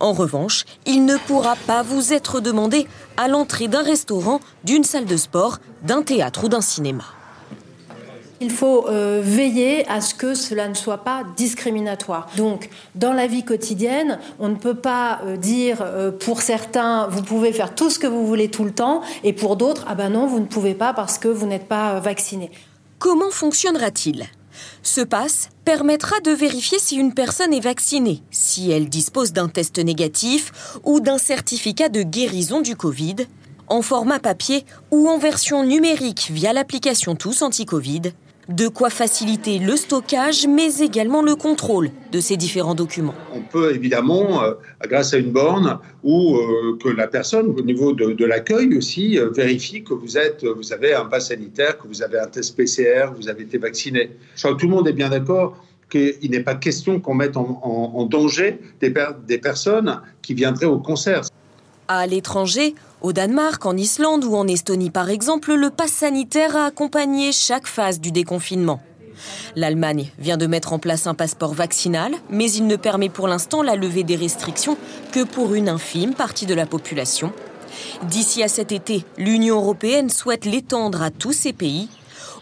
[0.00, 5.06] En revanche, il ne pourra pas vous être demandé à l'entrée d'un restaurant, d'une salle
[5.06, 7.04] de sport, d'un théâtre ou d'un cinéma.
[8.40, 12.28] Il faut euh, veiller à ce que cela ne soit pas discriminatoire.
[12.36, 17.22] Donc, dans la vie quotidienne, on ne peut pas euh, dire euh, pour certains, vous
[17.22, 20.10] pouvez faire tout ce que vous voulez tout le temps, et pour d'autres, ah ben
[20.10, 22.50] non, vous ne pouvez pas parce que vous n'êtes pas vacciné.
[22.98, 24.26] Comment fonctionnera-t-il?
[24.82, 29.78] Ce passe permettra de vérifier si une personne est vaccinée, si elle dispose d'un test
[29.78, 33.16] négatif ou d'un certificat de guérison du Covid,
[33.68, 38.12] en format papier ou en version numérique via l'application Tous Anti-Covid
[38.48, 43.14] de quoi faciliter le stockage, mais également le contrôle de ces différents documents.
[43.34, 47.92] On peut évidemment, euh, grâce à une borne, ou euh, que la personne, au niveau
[47.92, 52.02] de, l'accueil aussi, euh, vérifie que vous, êtes, vous avez un pass sanitaire, que vous
[52.02, 54.10] avez un test PCR, que vous avez été vacciné.
[54.36, 55.56] Je crois que tout le monde est bien d'accord
[55.90, 58.92] qu'il n'est pas question qu'on mette en, danger des,
[59.26, 61.22] des personnes qui viendraient au concert.
[61.88, 66.66] À l'étranger, au Danemark, en Islande ou en Estonie par exemple, le pass sanitaire a
[66.66, 68.80] accompagné chaque phase du déconfinement.
[69.54, 73.62] L'Allemagne vient de mettre en place un passeport vaccinal, mais il ne permet pour l'instant
[73.62, 74.76] la levée des restrictions
[75.12, 77.32] que pour une infime partie de la population.
[78.02, 81.88] D'ici à cet été, l'Union européenne souhaite l'étendre à tous ces pays.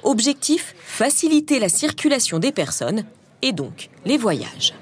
[0.03, 3.05] Objectif, faciliter la circulation des personnes
[3.43, 4.75] et donc les voyages.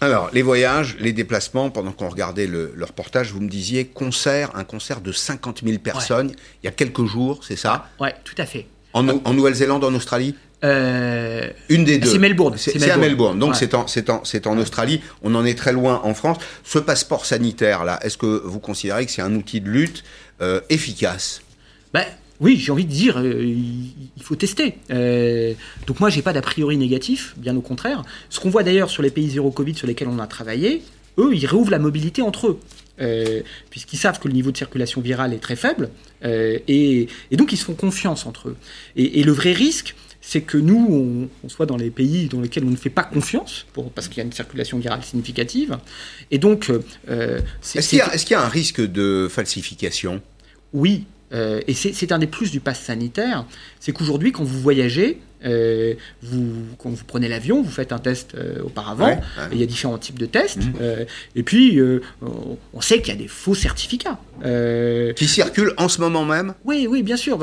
[0.00, 4.64] Alors, les voyages, les déplacements, pendant qu'on regardait le, reportage, vous me disiez concert, un
[4.64, 6.32] concert de 50 000 personnes,
[6.62, 7.88] il y a quelques jours, c'est ça?
[8.00, 8.66] Oui, tout à fait.
[8.92, 10.34] En, Nouvelle-Zélande, en Australie?
[10.64, 12.08] Euh, Une des deux.
[12.10, 12.56] C'est Melbourne.
[12.56, 13.38] C'est à Melbourne.
[13.38, 15.02] Donc c'est en, en, Australie.
[15.22, 16.38] On en est très loin en France.
[16.64, 20.02] Ce passeport sanitaire là, est-ce que vous considérez que c'est un outil de lutte
[20.40, 21.42] euh, efficace?
[21.92, 22.06] Ben,
[22.40, 24.74] oui, j'ai envie de dire, euh, il faut tester.
[24.90, 25.54] Euh,
[25.86, 28.02] donc moi, j'ai pas d'a priori négatif, bien au contraire.
[28.28, 30.82] Ce qu'on voit d'ailleurs sur les pays zéro Covid sur lesquels on a travaillé,
[31.18, 32.60] eux, ils réouvrent la mobilité entre eux.
[32.98, 35.90] Euh, puisqu'ils savent que le niveau de circulation virale est très faible,
[36.22, 38.56] et, donc ils se font confiance entre eux.
[38.96, 42.70] Et, le vrai risque, c'est que nous, on, soit dans les pays dans lesquels on
[42.70, 45.76] ne fait pas confiance, pour, parce qu'il y a une circulation virale significative.
[46.30, 46.72] Et donc,
[47.06, 50.22] est-ce qu'il y, a un risque de falsification?
[50.72, 51.04] Oui,
[51.36, 53.44] euh, et c'est un des plus du pass sanitaire,
[53.80, 56.46] c'est qu'aujourd'hui, quand vous voyagez, euh, vous,
[56.78, 59.20] quand vous prenez l'avion, vous faites un test euh, auparavant.
[59.52, 60.56] Il y a différents types de tests.
[60.64, 61.06] Mhm.
[61.36, 61.78] et puis,
[62.72, 64.18] on sait qu'il y a des faux certificats.
[65.14, 66.54] Qui circulent en ce moment même?
[66.64, 67.38] Oui, oui, bien sûr.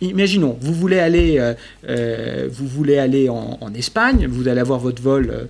[0.00, 1.54] imaginons, vous voulez aller,
[1.86, 5.48] vous voulez aller en, en, Espagne, vous allez avoir votre vol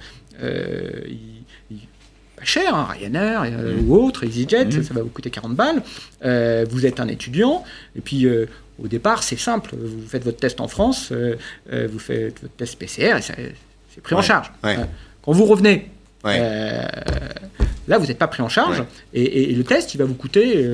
[2.45, 3.89] cher, hein, Ryanair euh, mmh.
[3.91, 4.83] ou autre, EasyJet, mmh.
[4.83, 5.83] ça, va vous coûter 40 balles.
[6.25, 7.65] Euh, vous êtes un étudiant,
[7.97, 8.47] et puis euh,
[8.83, 9.75] au départ, c'est simple.
[9.77, 14.23] Vous faites votre test en France, vous faites votre test PCR, et c'est pris en
[14.23, 14.53] charge.
[14.63, 15.91] Quand vous revenez,
[16.25, 20.71] là, vous n'êtes pas pris en charge, et, le test, il va vous coûter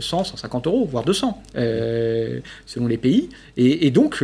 [0.00, 3.28] 100, 150 euros, voire 200, selon les pays.
[3.56, 4.22] Et, et donc,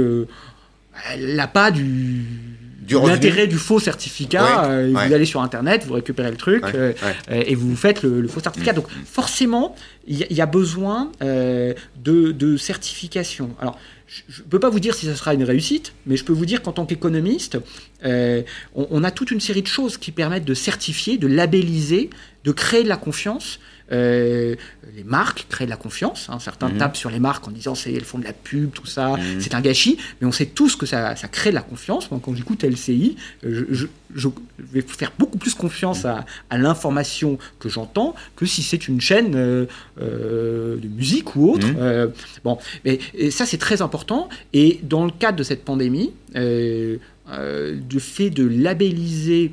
[1.19, 2.25] l'appât du
[2.89, 4.65] l'intérêt du faux certificat.
[4.65, 6.93] Euh, vous allez sur Internet, vous récupérez le truc euh,
[7.31, 8.73] euh, et vous faites le, faux certificat.
[8.73, 8.77] Mm.
[8.77, 9.75] Donc forcément,
[10.07, 11.75] il y, a besoin de,
[12.33, 13.51] de, certification.
[13.61, 13.79] Alors,
[14.29, 16.45] je ne peux pas vous dire si ça sera une réussite, mais je peux vous
[16.45, 17.59] dire qu'en tant qu'économiste,
[18.05, 22.11] on, a toute une série de choses qui permettent de certifier, de labelliser
[22.45, 23.61] de créer de la confiance.
[23.93, 24.57] Euh,
[24.97, 26.29] les marques créent de la confiance.
[26.31, 26.39] Hein.
[26.39, 26.79] Certains Mhm.
[26.79, 29.41] tapent sur les marques en disant c'est elles font de la pub, tout ça, Mhm.
[29.41, 29.99] c'est un gâchis.
[30.21, 32.11] Mais on sait tous que ça, ça crée de la confiance.
[32.11, 34.29] Moi, quand j'écoute LCI, euh, je, je- je
[34.59, 39.35] vais faire beaucoup plus confiance à, à l'information que j'entends que si c'est une chaîne
[39.35, 39.67] euh,
[40.01, 41.67] euh, de musique ou autre.
[41.67, 42.13] Mhm.
[42.45, 42.99] Bon, mais
[43.31, 44.29] ça c'est très important.
[44.53, 49.53] Et dans le cadre de cette pandémie, le fait de labelliser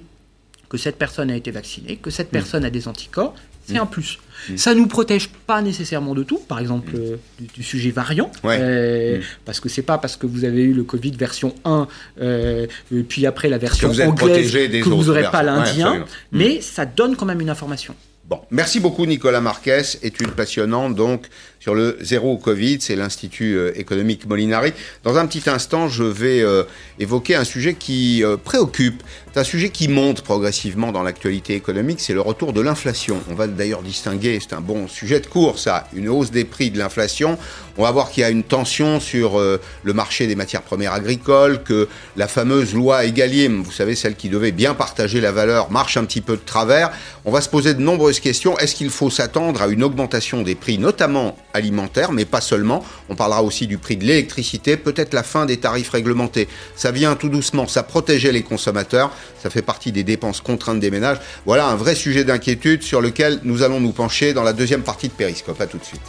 [0.70, 3.34] que cette personne a été vaccinée, que cette personne a des anticorps,
[3.70, 3.84] c'est Mm.
[3.84, 4.18] un plus.
[4.50, 4.58] Mm.
[4.58, 8.58] Ça nous protège pas nécessairement de tout, par exemple euh, du, du sujet variant, Ouais.
[8.60, 9.22] euh, Mm.
[9.46, 11.88] parce que c'est pas parce que vous avez eu le Covid version 1,
[12.22, 12.68] euh,
[13.08, 15.40] puis après la version êtes anglaise des que vous n'aurez pas.
[15.40, 16.00] Ouais, l'indien.
[16.00, 16.06] Mm.
[16.32, 17.96] mais ça donne quand même une information.
[18.28, 21.26] Bon, merci beaucoup Nicolas Marquez, étude passionnante donc
[21.60, 24.72] sur le zéro Covid, c'est l'Institut euh, économique Molinari.
[25.04, 26.64] Dans un petit instant, je vais euh,
[27.00, 29.04] évoquer un sujet qui euh, préoccupe,
[29.36, 33.22] un sujet qui monte progressivement dans l'actualité économique, c'est le retour de l'inflation.
[33.30, 36.72] On va d'ailleurs distinguer, c'est un bon sujet de cours ça, une hausse des prix
[36.72, 37.38] de l'inflation.
[37.78, 41.64] On va voir qu'il y a une tension sur le marché des matières premières agricoles,
[41.64, 45.96] que la fameuse loi Egalim, vous savez celle qui devait bien partager la valeur, marche
[45.96, 46.92] un petit peu de travers.
[47.24, 48.58] On va se poser de nombreuses questions.
[48.58, 53.16] Est-ce qu'il faut s'attendre à une augmentation des prix, notamment alimentaires, mais pas seulement On
[53.16, 56.48] parlera aussi du prix de l'électricité, peut-être la fin des tarifs réglementés.
[56.76, 60.92] Ça vient tout doucement, ça protégeait les consommateurs, ça fait partie des dépenses contraintes des
[60.92, 61.18] ménages.
[61.46, 65.08] Voilà un vrai sujet d'inquiétude sur lequel nous allons nous pencher dans la deuxième partie
[65.08, 65.60] de Périscope.
[65.60, 66.02] À tout de suite.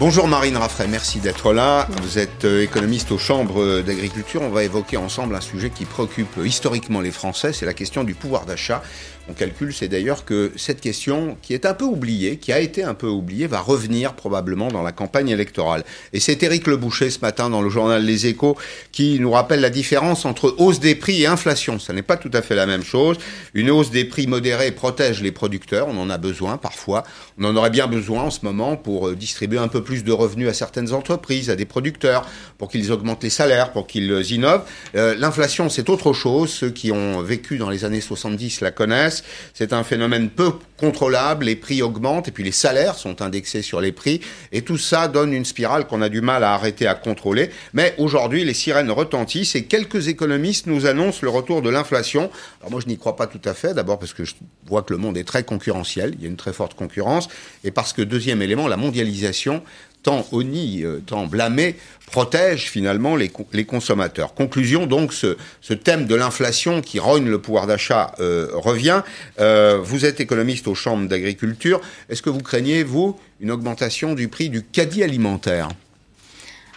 [0.00, 1.86] Bonjour Marine Raffray, merci d'être là.
[2.00, 4.40] Vous êtes euh, économiste aux chambres d'agriculture.
[4.40, 8.02] On va évoquer ensemble un sujet qui préoccupe euh, historiquement les Français, c'est la question
[8.02, 8.82] du pouvoir d'achat.
[9.30, 12.82] On calcule, c'est d'ailleurs que cette question, qui est un peu oubliée, qui a été
[12.82, 15.84] un peu oubliée, va revenir probablement dans la campagne électorale.
[16.12, 18.56] Et c'est Éric Le Boucher ce matin dans le journal Les Échos
[18.90, 21.78] qui nous rappelle la différence entre hausse des prix et inflation.
[21.78, 23.18] Ça n'est pas tout à fait la même chose.
[23.54, 27.04] Une hausse des prix modérée protège les producteurs, on en a besoin parfois.
[27.38, 30.10] On en aurait bien besoin en ce moment pour euh, distribuer un peu plus de
[30.10, 32.26] revenus à certaines entreprises, à des producteurs,
[32.58, 34.64] pour qu'ils augmentent les salaires, pour qu'ils euh, innovent.
[34.96, 36.50] Euh, L'inflation, c'est autre chose.
[36.50, 39.19] Ceux qui ont vécu dans les années 70 la connaissent.
[39.54, 41.44] C'est un phénomène peu contrôlable.
[41.44, 44.20] Les prix augmentent et puis les salaires sont indexés sur les prix.
[44.52, 47.50] Et tout ça donne une spirale qu'on a du mal à arrêter, à contrôler.
[47.72, 52.30] Mais aujourd'hui, les sirènes retentissent et quelques économistes nous annoncent le retour de l'inflation.
[52.60, 53.74] Alors moi, je n'y crois pas tout à fait.
[53.74, 54.34] D'abord parce que je
[54.66, 56.14] vois que le monde est très concurrentiel.
[56.18, 57.28] Il y a une très forte concurrence.
[57.64, 59.62] Et parce que, deuxième élément, la mondialisation
[60.02, 64.34] tant honni, euh, tant blâmé, protège finalement les, co- les consommateurs.
[64.34, 65.36] Conclusion donc, ce,
[65.74, 69.02] thème de l'inflation qui rogne le pouvoir d'achat euh, revient.
[69.38, 71.80] Euh, vous êtes économiste aux chambres d'agriculture.
[72.08, 75.68] Est-ce que vous craignez, vous, une augmentation du prix du caddie alimentaire?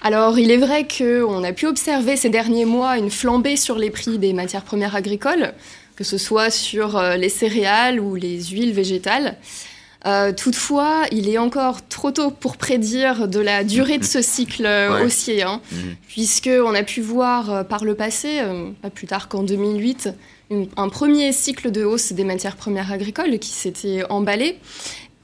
[0.01, 3.89] Alors, il est vrai qu'on a pu observer ces derniers mois une flambée sur les
[3.89, 5.53] prix des matières premières agricoles,
[5.95, 9.37] que ce soit sur les céréales ou les huiles végétales.
[10.05, 14.65] Euh, toutefois, il est encore trop tôt pour prédire de la durée de ce cycle
[14.65, 15.05] euh, Ouais.
[15.05, 15.95] haussier, hein, Mhm.
[16.09, 18.39] puisqu'on a pu voir euh, par le passé,
[18.81, 20.09] pas plus tard qu'en 2008,
[20.51, 24.57] une- un premier cycle de hausse des matières premières agricoles qui s'était emballé,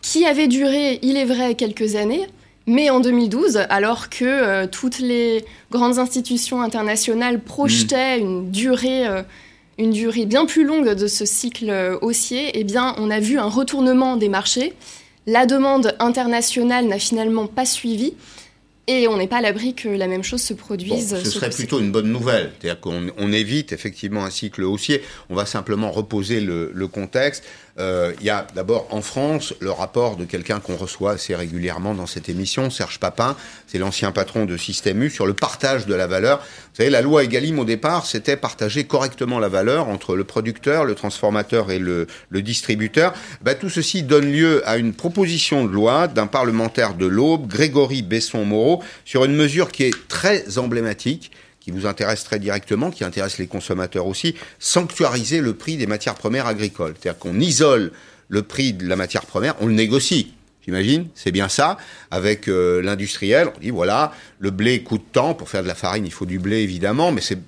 [0.01, 2.25] qui avait duré, il est vrai, quelques années,
[2.65, 9.23] mais en 2012, alors que euh, toutes les grandes institutions internationales projetaient une durée, euh,
[9.79, 13.39] une durée bien plus longue de ce cycle euh, haussier, eh bien, on a vu
[13.39, 14.73] un retournement des marchés.
[15.25, 18.13] La demande internationale n'a finalement pas suivi.
[18.91, 21.15] Et on n'est pas à l'abri que la même chose se Bon, produise.
[21.23, 22.51] ce serait plutôt une bonne nouvelle.
[22.59, 25.03] C'est-à-dire qu'on on évite effectivement un cycle haussier.
[25.29, 27.43] On va simplement reposer le, le contexte.
[27.77, 31.93] Euh, Il y a d'abord en France le rapport de quelqu'un qu'on reçoit assez régulièrement
[31.93, 33.35] dans cette émission, Serge Papin.
[33.67, 36.39] C'est l'ancien patron de Système U sur le partage de la valeur.
[36.39, 40.85] Vous savez, la loi Egalim au départ, c'était partager correctement la valeur entre le producteur,
[40.85, 43.13] le transformateur et le, le distributeur.
[43.41, 48.01] Ben, tout ceci donne lieu à une proposition de loi d'un parlementaire de l'Aube, Grégory
[48.01, 53.37] Besson-Moreau, sur une mesure qui est très emblématique qui vous intéresse très directement, qui intéresse
[53.37, 56.95] les consommateurs aussi, sanctuariser le prix des matières premières agricoles.
[56.99, 57.91] C'est-à-dire qu'on isole
[58.29, 60.33] le prix de la matière première, on le négocie.
[60.65, 61.77] J'imagine, c'est bien ça.
[62.11, 65.33] Avec euh, l'industriel, on dit voilà, le blé coûte tant.
[65.33, 67.39] Pour faire de la farine, il faut du blé évidemment, mais c'est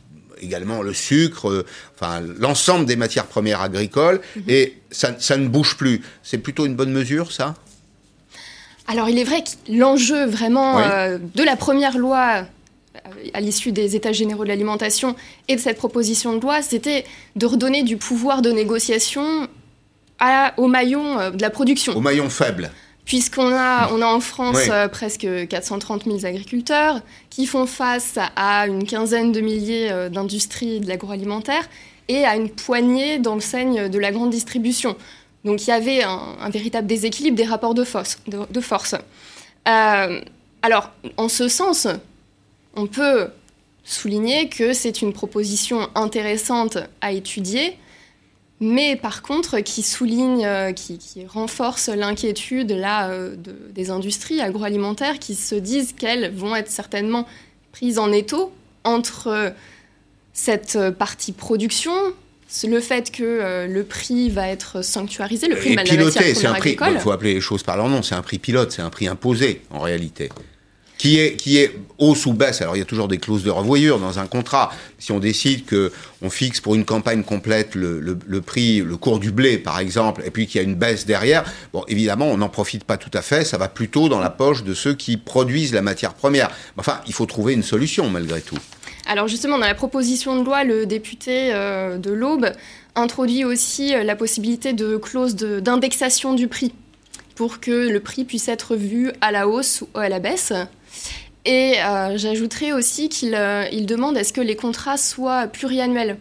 [0.41, 5.77] également le sucre, euh, enfin l'ensemble des matières premières agricoles, et ça, ça ne bouge
[5.77, 6.01] plus.
[6.23, 7.53] C'est plutôt une bonne mesure, ça?
[8.87, 10.83] Alors il est vrai que l'enjeu vraiment Oui.
[10.85, 12.45] euh, de la première loi
[13.33, 15.15] à l'issue des États généraux de l'alimentation
[15.47, 19.47] et de cette proposition de loi, c'était de redonner du pouvoir de négociation
[20.19, 21.95] à, au maillon euh, de la production.
[21.95, 22.71] Au maillon faible.
[23.05, 28.67] puisqu'on a, on a en France euh, presque 430 000 agriculteurs qui font face à
[28.67, 31.67] une quinzaine de milliers euh, d'industries de l'agroalimentaire
[32.07, 34.95] et à une poignée d'enseignes de la grande distribution.
[35.45, 38.19] Donc il y avait un, véritable déséquilibre des rapports de force.
[38.27, 38.95] De, force.
[39.67, 40.21] Euh,
[40.61, 41.87] alors, en ce sens,
[42.75, 43.27] on peut
[43.83, 47.77] souligner que c'est une proposition intéressante à étudier,
[48.59, 53.35] mais par contre qui souligne, euh, qui, renforce l'inquiétude là euh,
[53.73, 57.27] des industries agroalimentaires qui se disent qu'elles vont être certainement
[57.71, 58.51] prises en étau
[58.83, 59.53] entre
[60.33, 61.93] cette partie production,
[62.67, 66.45] le fait que euh, le prix va être sanctuarisé, le prix de la matière c'est
[66.45, 66.77] un prix.
[66.91, 68.01] Il faut appeler les choses par leur nom.
[68.01, 70.29] C'est un prix pilote, c'est un prix imposé en réalité
[71.01, 71.59] qui est, qui
[71.97, 72.61] hausse ou baisse.
[72.61, 74.71] Alors il y a toujours des clauses de revoyure dans un contrat.
[74.99, 79.17] Si on décide que on fixe pour une campagne complète le, le, prix, le cours
[79.17, 82.37] du blé par exemple, et puis qu'il y a une baisse derrière, bon évidemment on
[82.37, 83.45] n'en profite pas tout à fait.
[83.45, 86.51] Ça va plutôt dans la poche de ceux qui produisent la matière première.
[86.77, 88.59] Enfin, il faut trouver une solution malgré tout.
[89.07, 92.51] Alors justement, dans la proposition de loi, le député euh, de l'Aube
[92.93, 96.75] introduit aussi euh, la possibilité de clause d'indexation du prix
[97.33, 100.53] pour que le prix puisse être vu à la hausse ou à la baisse.
[101.45, 106.17] Et euh, j'ajouterais aussi qu'il euh, il demande à ce que les contrats soient pluriannuels.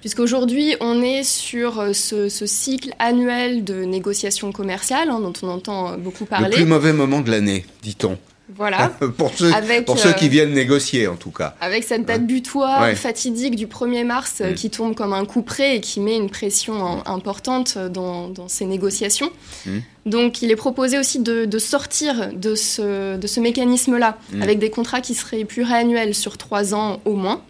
[0.00, 5.96] Puisqu'aujourd'hui, on est sur euh, ce, cycle annuel de négociations commerciales hein, dont on entend
[5.96, 6.50] beaucoup parler.
[6.50, 8.18] Le plus mauvais moment de l'année, dit-on.
[8.56, 8.88] Voilà.
[9.16, 9.52] pour ceux,
[9.84, 11.54] pour ceux qui viennent négocier, en tout cas.
[11.60, 14.54] Avec cette date butoir fatidique du 1er mars mm.
[14.54, 19.30] qui tombe comme un coup près et qui met une pression importante dans, ces négociations.
[19.66, 19.78] Mm.
[20.06, 24.42] Donc, il est proposé aussi de, sortir de ce, de ce mécanisme-là, mm.
[24.42, 27.42] avec des contrats qui seraient plus réannuels sur trois ans au moins.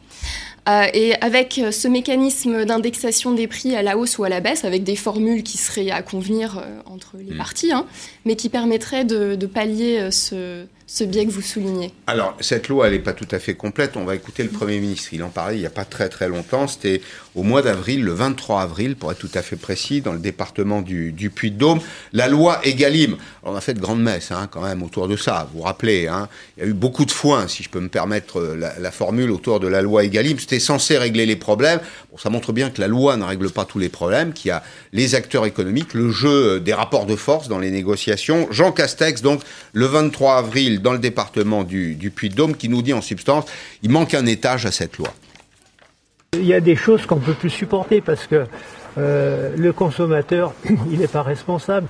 [0.68, 4.64] Euh, et avec ce mécanisme d'indexation des prix à la hausse ou à la baisse,
[4.64, 7.86] avec des formules qui seraient à convenir euh, entre les parties, hein,
[8.26, 12.66] mais qui permettraient de, de pallier euh, ce, ce biais que vous soulignez Alors, cette
[12.66, 13.92] loi, elle n'est pas tout à fait complète.
[13.96, 15.10] On va écouter le Premier ministre.
[15.12, 16.66] Il en parlait il n'y a pas très très longtemps.
[16.66, 17.00] C'était
[17.36, 20.82] au mois d'avril, le 23 avril, pour être tout à fait précis, dans le département
[20.82, 21.78] du, Puy-de-Dôme.
[22.12, 23.16] La loi Egalim.
[23.44, 25.48] on a fait de grandes messes hein, quand même autour de ça.
[25.52, 27.88] Vous vous rappelez, hein, il y a eu beaucoup de foin, si je peux me
[27.88, 30.40] permettre euh, la, formule, autour de la loi Egalim.
[30.40, 31.78] C'était censé régler les problèmes.
[32.10, 34.52] Bon, ça montre bien que la loi ne règle pas tous les problèmes, qu'il y
[34.52, 38.48] a les acteurs économiques, le jeu des rapports de force dans les négociations.
[38.50, 43.00] Jean Castex, donc, le 23 avril, dans le département du, Puy-de-Dôme qui nous dit en
[43.00, 43.44] substance
[43.82, 45.08] il manque un étage à cette loi.
[46.34, 48.46] Il y a des choses qu'on ne peut plus supporter parce que
[48.98, 50.54] euh, le consommateur,
[50.90, 51.88] il n'est pas responsable,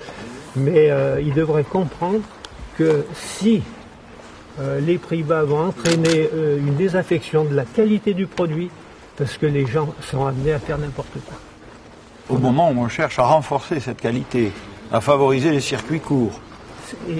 [0.56, 2.20] mais euh, il devrait comprendre
[2.78, 3.62] que si
[4.58, 8.70] euh, les prix bas vont entraîner une désaffection de la qualité du produit,
[9.16, 11.36] parce que les gens sont amenés à faire n'importe quoi.
[12.30, 14.52] Au moment où on cherche à renforcer cette qualité,
[14.92, 16.40] à favoriser les circuits courts,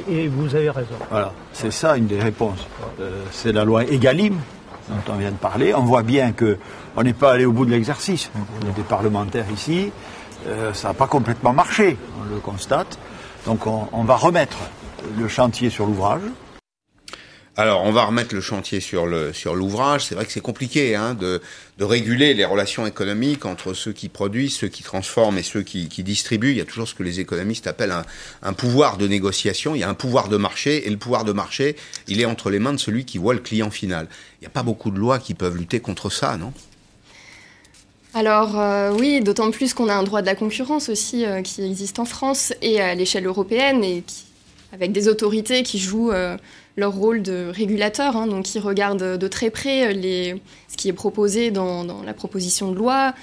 [0.09, 0.95] et, vous avez raison.
[1.11, 2.67] Voilà, c'est ça une des réponses.
[3.01, 4.35] Euh, c'est la loi Egalim
[4.89, 5.75] dont on vient de parler.
[5.75, 8.31] On voit bien qu'on n'est pas allé au bout de l'exercice.
[8.35, 9.93] On est des parlementaires ici.
[10.47, 12.99] Euh, ça n'a pas complètement marché, on le constate.
[13.47, 14.57] Donc on va remettre
[15.19, 16.23] le chantier sur l'ouvrage.
[17.61, 20.07] Alors, on va remettre le chantier sur l'ouvrage.
[20.07, 21.43] C'est vrai que c'est compliqué hein, de,
[21.79, 26.53] réguler les relations économiques entre ceux qui produisent, ceux qui transforment et ceux qui, distribuent.
[26.53, 27.95] Il y a toujours ce que les économistes appellent
[28.43, 29.75] un, pouvoir de négociation.
[29.75, 31.77] Il y a un pouvoir de marché et le pouvoir de marché,
[32.09, 34.09] il est entre les mains de celui qui voit le client final.
[34.41, 36.55] Il n'y a pas beaucoup de lois qui peuvent lutter contre ça, non?
[38.15, 41.63] Alors euh, oui, d'autant plus qu'on a un droit de la concurrence aussi euh, qui
[41.63, 44.03] existe en France et à l'échelle européenne et
[44.73, 46.37] avec des autorités qui jouent euh,
[46.77, 50.93] leur rôle de régulateur, hein, donc ils regardent de très près les, ce qui est
[50.93, 53.15] proposé dans, la proposition de loi,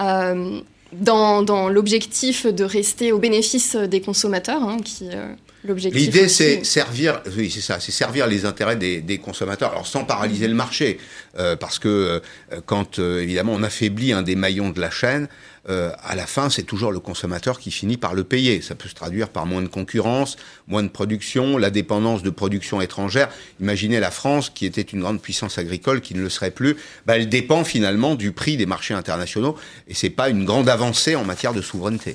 [0.00, 0.60] euh,
[0.92, 5.32] dans, l'objectif de rester au bénéfice des consommateurs, hein, qui euh,
[5.64, 10.46] L'idée, c'est servir, oui, c'est ça, c'est servir les intérêts des, consommateurs, alors sans paralyser
[10.46, 10.98] le marché,
[11.40, 12.22] euh, parce que
[12.66, 15.26] quand évidemment on affaiblit un des maillons de la chaîne,
[15.68, 18.60] euh, à la fin, c'est toujours le consommateur qui finit par le payer.
[18.60, 20.36] Ça peut se traduire par moins de concurrence,
[20.68, 23.28] moins de production, la dépendance de production étrangère.
[23.60, 26.76] Imaginez la France, qui était une grande puissance agricole, qui ne le serait plus.
[27.06, 29.56] Bah, elle dépend finalement du prix des marchés internationaux,
[29.88, 32.14] et c'est pas une grande avancée en matière de souveraineté.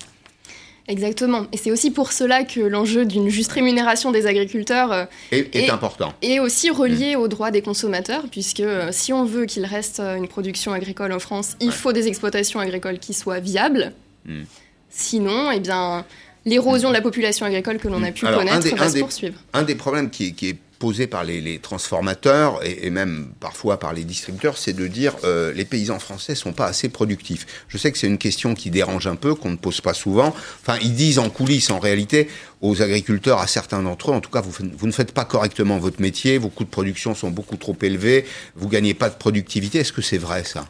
[0.88, 1.46] Exactement.
[1.52, 6.14] Et c'est aussi pour cela que l'enjeu d'une juste rémunération des agriculteurs euh, est, important.
[6.22, 10.16] Et aussi relié aux droits des consommateurs, puisque euh, si on veut qu'il reste euh,
[10.16, 13.94] une production agricole en France, il faut des exploitations agricoles qui soient viables.
[14.26, 14.44] Hmm.
[14.90, 16.04] Sinon, eh bien,
[16.46, 19.40] l'érosion de la population agricole que l'on a pu connaître va se poursuivre.
[19.54, 24.04] Un des problèmes qui, qui est posée par les, transformateurs et, même parfois par les
[24.04, 27.46] distributeurs, c'est de dire euh, les paysans français sont pas assez productifs.
[27.68, 30.34] Je sais que c'est une question qui dérange un peu, qu'on ne pose pas souvent.
[30.62, 32.30] Enfin, ils disent en coulisses, en réalité,
[32.62, 35.78] aux agriculteurs, à certains d'entre eux, en tout cas, vous, vous, ne faites pas correctement
[35.78, 38.26] votre métier, vos coûts de production sont beaucoup trop élevés,
[38.56, 39.78] vous gagnez pas de productivité.
[39.80, 40.66] Est-ce que c'est vrai ça?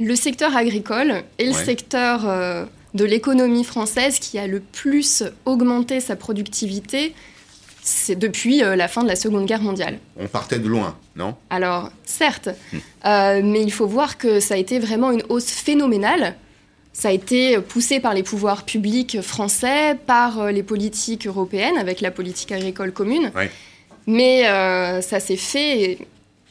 [0.00, 6.00] Le secteur agricole est le secteur euh, de l'économie française qui a le plus augmenté
[6.00, 7.14] sa productivité
[7.88, 9.98] c'est depuis euh, la fin de la Seconde Guerre mondiale.
[10.18, 11.34] On partait de loin, non?
[11.50, 12.76] Alors, certes, hmm.
[13.06, 16.34] euh, mais il faut voir que ça a été vraiment une hausse phénoménale.
[16.92, 22.00] Ça a été poussé par les pouvoirs publics français, par euh, les politiques européennes, avec
[22.00, 23.32] la politique agricole commune.
[24.06, 24.44] Mais
[25.02, 25.98] ça s'est fait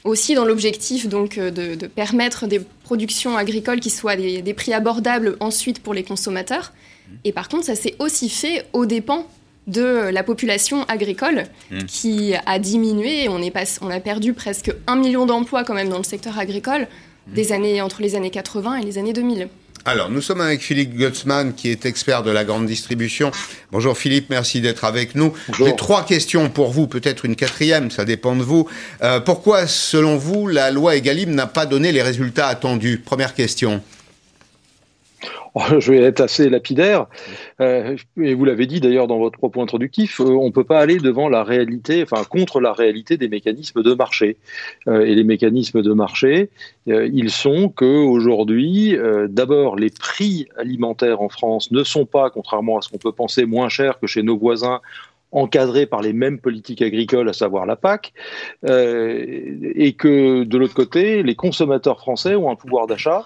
[0.04, 5.38] aussi dans l'objectif donc de, permettre des productions agricoles qui soient des, des prix abordables
[5.40, 6.72] ensuite pour les consommateurs.
[7.10, 7.16] Hmm.
[7.24, 9.26] Et par contre, ça s'est aussi fait aux dépens
[9.68, 11.84] de la population agricole hmm.
[11.86, 13.28] qui a diminué.
[13.30, 16.88] On, est on a perdu presque un million d'emplois quand même dans le secteur agricole
[17.28, 17.34] hmm.
[17.34, 19.49] des années, entre les années 80 et les années 2000.
[19.88, 23.32] Alors, nous sommes avec Philippe Gutzmann, qui est expert de la grande distribution.
[23.72, 25.32] Bonjour Philippe, merci d'être avec nous.
[25.57, 28.68] J'ai trois questions pour vous, peut-être une quatrième, ça dépend de vous.
[29.01, 32.97] Euh, pourquoi, selon vous, la loi Egalim n'a pas donné les résultats attendus?
[32.97, 33.82] Première question.
[35.80, 37.08] je vais être assez lapidaire,
[37.62, 40.80] euh, et vous l'avez dit d'ailleurs dans votre propos introductif, euh, on ne peut pas
[40.80, 44.38] aller devant la réalité, enfin contre la réalité des mécanismes de marché.
[44.88, 46.49] Euh, et les mécanismes de marché,
[46.86, 48.97] ils sont qu'aujourd'hui,
[49.28, 53.45] d'abord, les prix alimentaires en France ne sont pas, contrairement à ce qu'on peut penser,
[53.45, 54.80] moins chers que chez nos voisins
[55.34, 58.14] encadrés par les mêmes politiques agricoles, à savoir la PAC,
[58.64, 63.26] et que de l'autre côté, les consommateurs français ont un pouvoir d'achat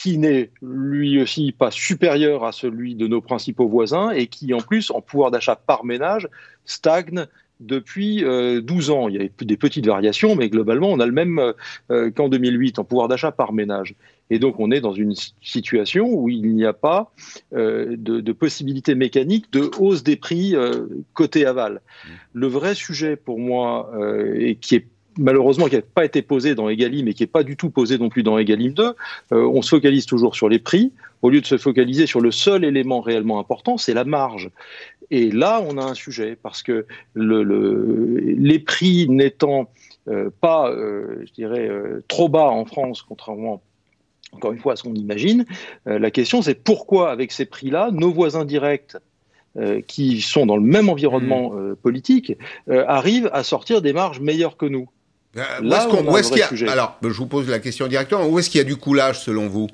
[0.00, 4.60] qui n'est lui aussi pas supérieur à celui de nos principaux voisins et qui, en
[4.62, 6.26] plus, en pouvoir d'achat par ménage,
[6.64, 7.26] stagne
[7.60, 9.10] depuis 12 euh, ans.
[9.10, 11.52] Il y a des petites variations, mais globalement, on a le même euh,
[11.90, 13.94] euh, qu'en 2008 en pouvoir d'achat par ménage.
[14.30, 17.12] Et donc, on est dans une situation où il n'y a pas
[17.52, 20.54] de, de, possibilité mécanique de hausse des prix
[21.12, 21.74] côté aval.
[21.74, 22.08] Mmh.
[22.34, 23.92] Le vrai sujet pour moi,
[24.36, 24.86] et qui est
[25.18, 27.98] malheureusement qui n'a pas été posé dans Egalim et qui n'est pas du tout posé
[27.98, 28.92] non plus dans Egalim 2, euh,
[29.32, 30.92] on se focalise toujours sur les prix,
[31.22, 34.50] au lieu de se focaliser sur le seul élément réellement important, c'est la marge.
[35.10, 37.42] Et là, on a un sujet, parce que le,
[38.18, 39.70] les prix n'étant
[40.08, 41.68] euh, pas, euh, je dirais,
[42.08, 43.62] trop bas en France, contrairement
[44.32, 45.44] encore une fois à ce qu'on imagine,
[45.86, 48.96] la question c'est pourquoi avec ces prix-là, nos voisins directs
[49.88, 51.74] qui sont dans le même environnement mmh.
[51.74, 52.34] politique
[52.68, 54.88] arrivent à sortir des marges meilleures que nous.
[55.36, 58.50] Euh, où est-ce qu'il y a, alors, je vous pose la question directement, où est-ce
[58.50, 59.68] qu'il y a du coulage selon vous?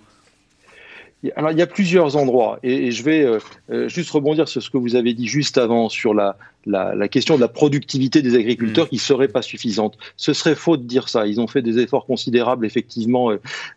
[1.34, 3.38] Alors, il y a plusieurs endroits, et, je vais euh,
[3.70, 6.36] euh, juste rebondir sur ce que vous avez dit juste avant sur la,
[6.66, 8.88] la, question de la productivité des agriculteurs mm.
[8.90, 9.96] qui serait pas suffisante.
[10.18, 11.26] Ce serait faux de dire ça.
[11.26, 13.30] Ils ont fait des efforts considérables, effectivement.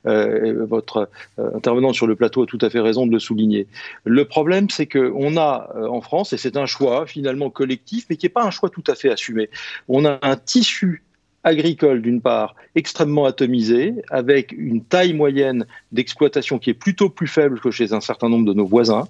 [0.03, 3.67] votre intervenant sur le plateau a tout à fait raison de le souligner.
[4.03, 8.25] Le problème, c'est qu'on a en France, et c'est un choix finalement collectif, mais qui
[8.25, 9.49] n'est pas un choix tout à fait assumé.
[9.87, 11.03] On a un tissu
[11.43, 17.59] agricole d'une part extrêmement atomisé, avec une taille moyenne d'exploitation qui est plutôt plus faible
[17.59, 19.07] que chez un certain nombre de nos voisins.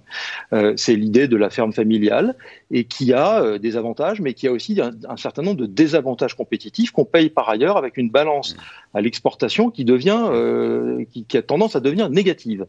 [0.54, 2.36] Euh, c'est l'idée de la ferme familiale
[2.72, 6.36] et qui a euh, des avantages, mais qui a aussi un, certain nombre de désavantages
[6.36, 8.56] compétitifs qu'on paye par ailleurs avec une balance
[8.94, 12.66] à l'exportation qui devient, euh, qui, qui, a tendance à devenir négative.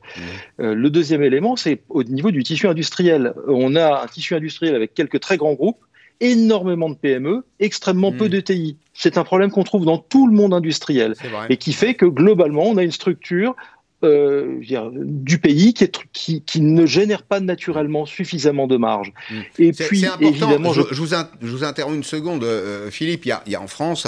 [0.59, 3.35] le deuxième élément, c'est au niveau du tissu industriel.
[3.47, 5.85] On a un tissu industriel avec quelques très grands groupes
[6.21, 8.31] énormément de PME, extrêmement peu hmm.
[8.31, 8.77] de TI.
[8.95, 11.15] C'est un problème qu'on trouve dans tout le monde industriel
[11.49, 13.57] et qui fait que globalement, on a une structure
[14.03, 19.13] euh, du pays qui, est, qui, qui, ne génère pas naturellement suffisamment de marge.
[19.31, 19.41] Hmm.
[19.59, 23.27] Et puis, évidemment, je, je, vous je, vous interromps une seconde, euh, Philippe.
[23.27, 24.07] Il y, a, il y, a, en France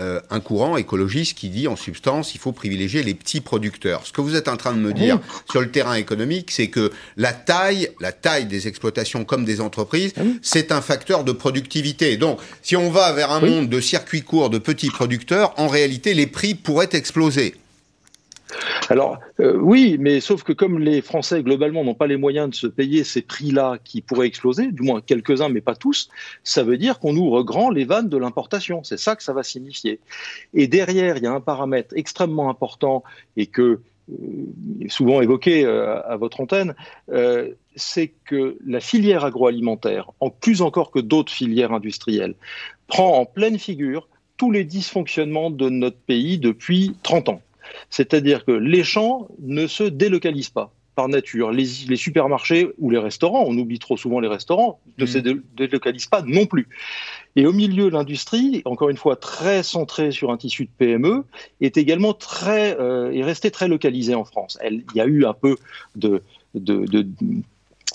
[0.00, 4.06] euh, un courant écologiste qui dit, en substance, il faut privilégier les petits producteurs.
[4.06, 5.20] Ce que vous êtes en train de me dire
[5.50, 10.14] sur le terrain économique, c'est que la taille, la taille des exploitations comme des entreprises,
[10.16, 12.16] ah c'est un facteur de productivité.
[12.16, 16.14] Donc, si on va vers un monde de circuits courts, de petits producteurs, en réalité,
[16.14, 17.54] les prix pourraient exploser.
[18.90, 22.54] Alors euh, oui, mais sauf que comme les Français globalement n'ont pas les moyens de
[22.54, 26.08] se payer ces prix-là qui pourraient exploser, du moins quelques-uns mais pas tous,
[26.42, 28.82] ça veut dire qu'on ouvre grand les vannes de l'importation.
[28.84, 30.00] C'est ça que ça va signifier.
[30.52, 33.02] Et derrière, il y a un paramètre extrêmement important
[33.36, 33.80] et que
[34.10, 34.14] euh,
[34.88, 36.74] souvent évoqué euh, à votre antenne,
[37.76, 42.34] c'est que la filière agroalimentaire, en plus encore que d'autres filières industrielles,
[42.86, 47.40] prend en pleine figure tous les dysfonctionnements de notre pays depuis 30 ans.
[47.90, 50.72] C'est-à-dire que les champs ne se délocalisent pas.
[50.94, 51.50] par nature.
[51.50, 55.06] Les, supermarchés ou les restaurants, on oublie trop souvent les restaurants, ne mmh.
[55.08, 55.18] se
[55.56, 56.68] délocalisent pas non plus.
[57.36, 61.24] Et au milieu, l'industrie, encore une fois très centrée sur un tissu de PME,
[61.60, 64.56] est également très, euh, est restée très localisée en France.
[64.70, 65.56] Il y a eu un peu
[65.96, 66.22] de,
[66.54, 67.06] de, de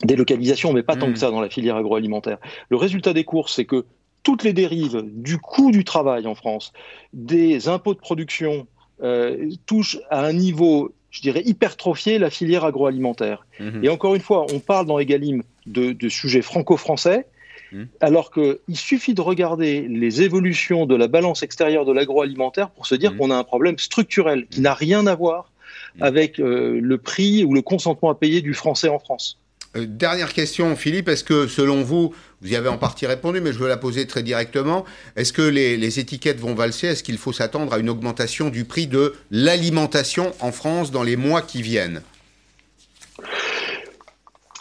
[0.04, 1.24] délocalisation, mais pas tant que mmh.
[1.24, 2.38] ça dans la filière agroalimentaire.
[2.70, 3.86] Le résultat des courses, c'est que
[4.24, 6.74] toutes les dérives du coût du travail en France,
[7.14, 8.68] des impôts de production,
[9.02, 13.46] euh, touchent à un niveau, je dirais, hypertrophié la filière agroalimentaire.
[13.60, 13.84] Mmh.
[13.84, 17.26] Et encore une fois, on parle dans Egalim de, de sujets franco-français,
[17.72, 17.84] Hmm.
[18.02, 22.96] Alors qu'il suffit de regarder les évolutions de la balance extérieure de l'agroalimentaire pour se
[22.96, 23.18] dire hmm.
[23.18, 25.52] qu'on a un problème structurel qui n'a rien à voir
[26.02, 29.39] avec euh, le prix ou le consentement à payer du français en France.
[29.76, 31.10] Euh, dernière question, Philippe.
[31.10, 34.08] Est-ce que, selon vous, vous y avez en partie répondu, mais je veux la poser
[34.08, 34.86] très directement.
[35.16, 36.88] Est-ce que les, les, étiquettes vont valser?
[36.88, 41.16] Est-ce qu'il faut s'attendre à une augmentation du prix de l'alimentation en France dans les
[41.16, 42.02] mois qui viennent?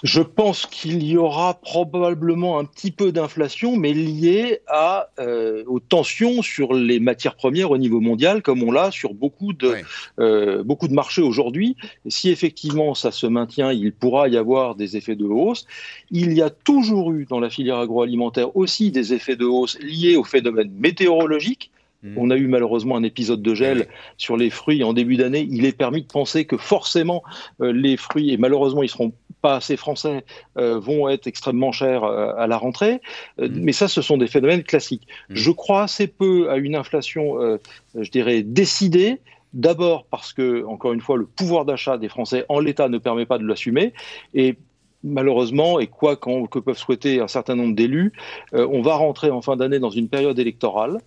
[0.03, 5.81] Je pense qu'il y aura probablement un petit peu d'inflation, mais liée à, euh, aux
[5.81, 9.75] tensions sur les matières premières au niveau mondial, comme on l'a sur beaucoup de,
[10.21, 11.77] euh, beaucoup de marchés aujourd'hui.
[12.07, 15.67] Si effectivement ça se maintient, il pourra y avoir des effets de hausse.
[16.11, 20.17] Il y a toujours eu dans la filière agroalimentaire aussi des effets de hausse liés
[20.17, 21.71] au phénomène météorologique.
[22.05, 22.15] Mmh.
[22.17, 25.49] On a eu malheureusement un épisode de gel sur les fruits en début d'année.
[25.51, 27.25] Il est permis de penser que forcément
[27.61, 30.25] euh, les fruits, et malheureusement ils seront pas assez français
[30.57, 33.01] euh, vont être extrêmement chers euh, à la rentrée.
[33.41, 33.61] Euh, mm.
[33.61, 35.07] Mais ça, ce sont des phénomènes classiques.
[35.29, 35.35] Mm.
[35.35, 37.59] Je crois assez peu à une inflation,
[37.95, 39.21] je dirais, décidée.
[39.55, 43.25] D'abord parce que, encore une fois, le pouvoir d'achat des Français en l'état ne permet
[43.25, 43.95] pas de l'assumer.
[44.35, 44.59] Et
[45.03, 48.13] malheureusement, et quoi que peuvent souhaiter un certain nombre d'élus,
[48.53, 50.99] on va rentrer en fin d'année dans une période électorale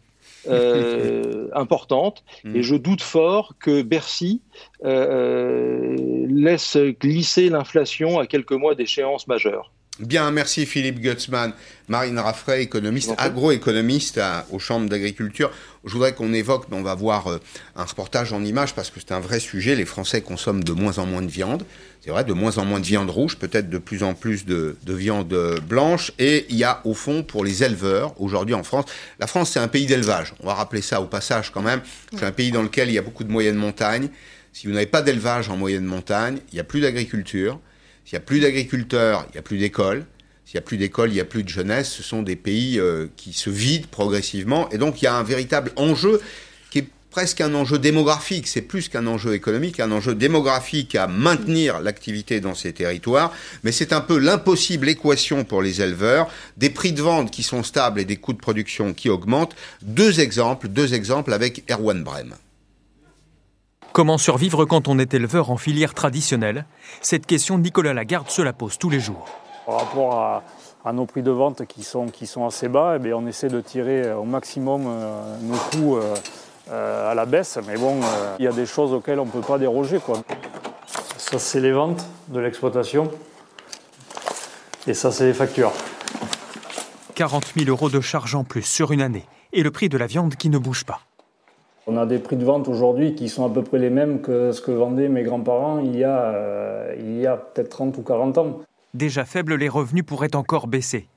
[0.47, 2.23] euh, importante.
[2.43, 2.55] Mm.
[2.55, 4.41] Et je doute fort que Bercy
[4.83, 9.71] euh, euh, laisse glisser l'inflation à quelques mois d'échéance majeure.
[10.01, 11.53] Bien, merci Philippe Gutzmann.
[11.87, 15.51] Marine Raffray, économiste, agroéconomiste aux chambres d'agriculture.
[15.85, 17.39] Je voudrais qu'on évoque, on va voir
[17.75, 19.75] un reportage en images parce que c'est un vrai sujet.
[19.75, 21.65] Les Français consomment de moins en moins de viande.
[22.03, 24.75] C'est vrai, de moins en moins de viande rouge, peut-être de plus en plus de,
[24.87, 26.11] viande blanche.
[26.17, 28.85] Et il y a au fond pour les éleveurs, aujourd'hui en France,
[29.19, 30.33] la France c'est un pays d'élevage.
[30.41, 31.81] On va rappeler ça au passage quand même.
[32.17, 34.09] C'est un pays dans lequel il y a beaucoup de moyennes montagnes.
[34.51, 37.59] Si vous n'avez pas d'élevage en moyenne montagne, il n'y a plus d'agriculture.
[38.05, 40.05] S'il n'y a plus d'agriculteurs, il n'y a plus d'école.
[40.45, 41.89] S'il n'y a plus d'école, il n'y a plus de jeunesse.
[41.89, 44.69] Ce sont des pays euh, qui se vident progressivement.
[44.71, 46.19] Et donc il y a un véritable enjeu
[47.11, 52.39] presque un enjeu démographique, c'est plus qu'un enjeu économique, un enjeu démographique à maintenir l'activité
[52.39, 53.33] dans ces territoires,
[53.63, 57.63] mais c'est un peu l'impossible équation pour les éleveurs, des prix de vente qui sont
[57.63, 59.55] stables et des coûts de production qui augmentent.
[59.81, 62.33] Deux exemples, deux exemples avec Erwan Brem.
[63.93, 66.65] Comment survivre quand on est éleveur en filière traditionnelle?
[67.01, 69.27] Cette question, Nicolas Lagarde se la pose tous les jours.
[69.65, 70.43] Par rapport
[70.83, 73.61] à, nos prix de vente qui sont, qui sont assez bas, eh on essaie de
[73.61, 75.97] tirer au maximum euh, nos coûts.
[75.97, 76.15] Euh,
[76.71, 79.31] euh, à la baisse, mais bon, euh, il y a des choses auxquelles on ne
[79.31, 79.99] peut pas déroger.
[79.99, 80.23] Quoi.
[81.17, 83.11] Ça, c'est les ventes de l'exploitation.
[84.87, 85.73] Et ça, c'est les factures.
[87.15, 89.25] 40 000 euros de charge en plus sur une année.
[89.51, 91.01] Et le prix de la viande qui ne bouge pas.
[91.87, 94.51] On a des prix de vente aujourd'hui qui sont à peu près les mêmes que
[94.51, 98.03] ce que vendaient mes grands-parents il y a, euh, il y a peut-être 30 ou
[98.03, 98.59] 40 ans.
[98.93, 101.07] Déjà faibles, les revenus pourraient encore baisser.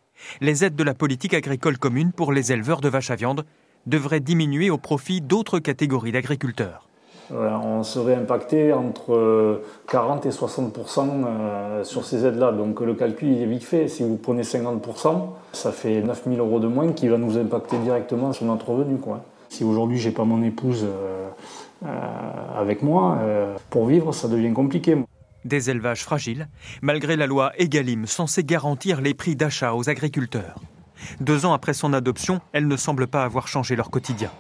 [0.41, 3.45] Les aides de la politique agricole commune pour les éleveurs de vaches à viande
[3.87, 6.89] devrait diminuer au profit d'autres catégories d'agriculteurs.
[7.31, 12.53] On serait impacté entre 40 et 60% euh, sur ces aides-là.
[12.53, 13.89] Donc le calcul est vite fait.
[13.89, 17.79] Si vous prenez 50% ça fait 9 000 euros de moins qui va nous impacter
[17.79, 18.99] directement sur notre revenu.
[18.99, 19.23] Quoi.
[19.55, 21.29] Si aujourd'hui j'ai pas mon épouse euh,
[21.85, 23.21] euh, avec moi,
[23.71, 24.97] pour vivre, ça devient compliqué.
[25.45, 26.49] Des élevages fragiles,
[26.83, 30.57] malgré la loi Egalim censée garantir les prix d'achat aux agriculteurs.
[31.21, 34.33] Deux ans après son adoption, elle ne semble pas avoir changé leur quotidien.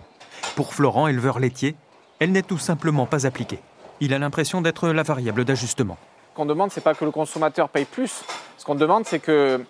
[0.57, 1.77] Pour Florent, éleveur laitier,
[2.19, 3.61] elle n'est tout simplement pas appliquée.
[4.01, 5.97] Il a l'impression d'être la variable d'ajustement.
[6.33, 8.25] Ce qu'on demande, c'est pas que le consommateur paye plus.
[8.59, 9.65] Ce qu'on demande, c'est que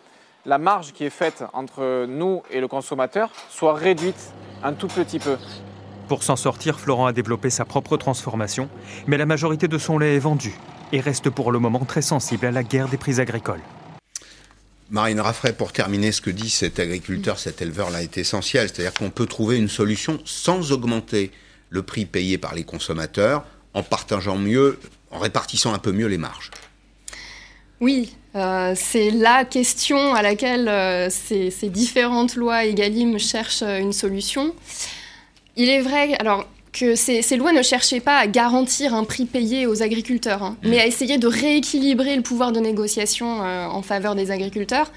[0.46, 4.32] la marge qui est faite entre nous et le consommateur soit réduite
[4.62, 5.36] un tout petit peu.
[6.08, 8.68] Pour s'en sortir, Florent a développé sa propre transformation,
[9.06, 10.52] mais la majorité de son lait est vendu
[10.92, 13.62] et reste pour le moment très sensible à la guerre des prix agricoles.
[14.90, 18.68] Marine Raffray, pour terminer, ce que dit cet agriculteur, cet éleveur-là est essentiel.
[18.68, 21.32] C'est-à-dire qu'on peut trouver une solution sans augmenter
[21.70, 24.78] le prix payé par les consommateurs, en partageant mieux,
[25.10, 26.50] en répartissant un peu mieux les marges.
[27.80, 33.78] Oui, euh, c'est la question à laquelle euh, ces, ces, différentes lois EGalim cherchent euh,
[33.78, 34.54] une solution.
[35.56, 39.68] Il est vrai, alors que ces, lois ne cherchaient pas à garantir un prix payé
[39.68, 44.32] aux agriculteurs, hein, mais à essayer de rééquilibrer le pouvoir de négociation en faveur des
[44.32, 44.90] agriculteurs.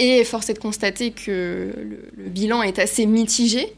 [0.00, 3.72] Et force est de constater que le, bilan est assez mitigé,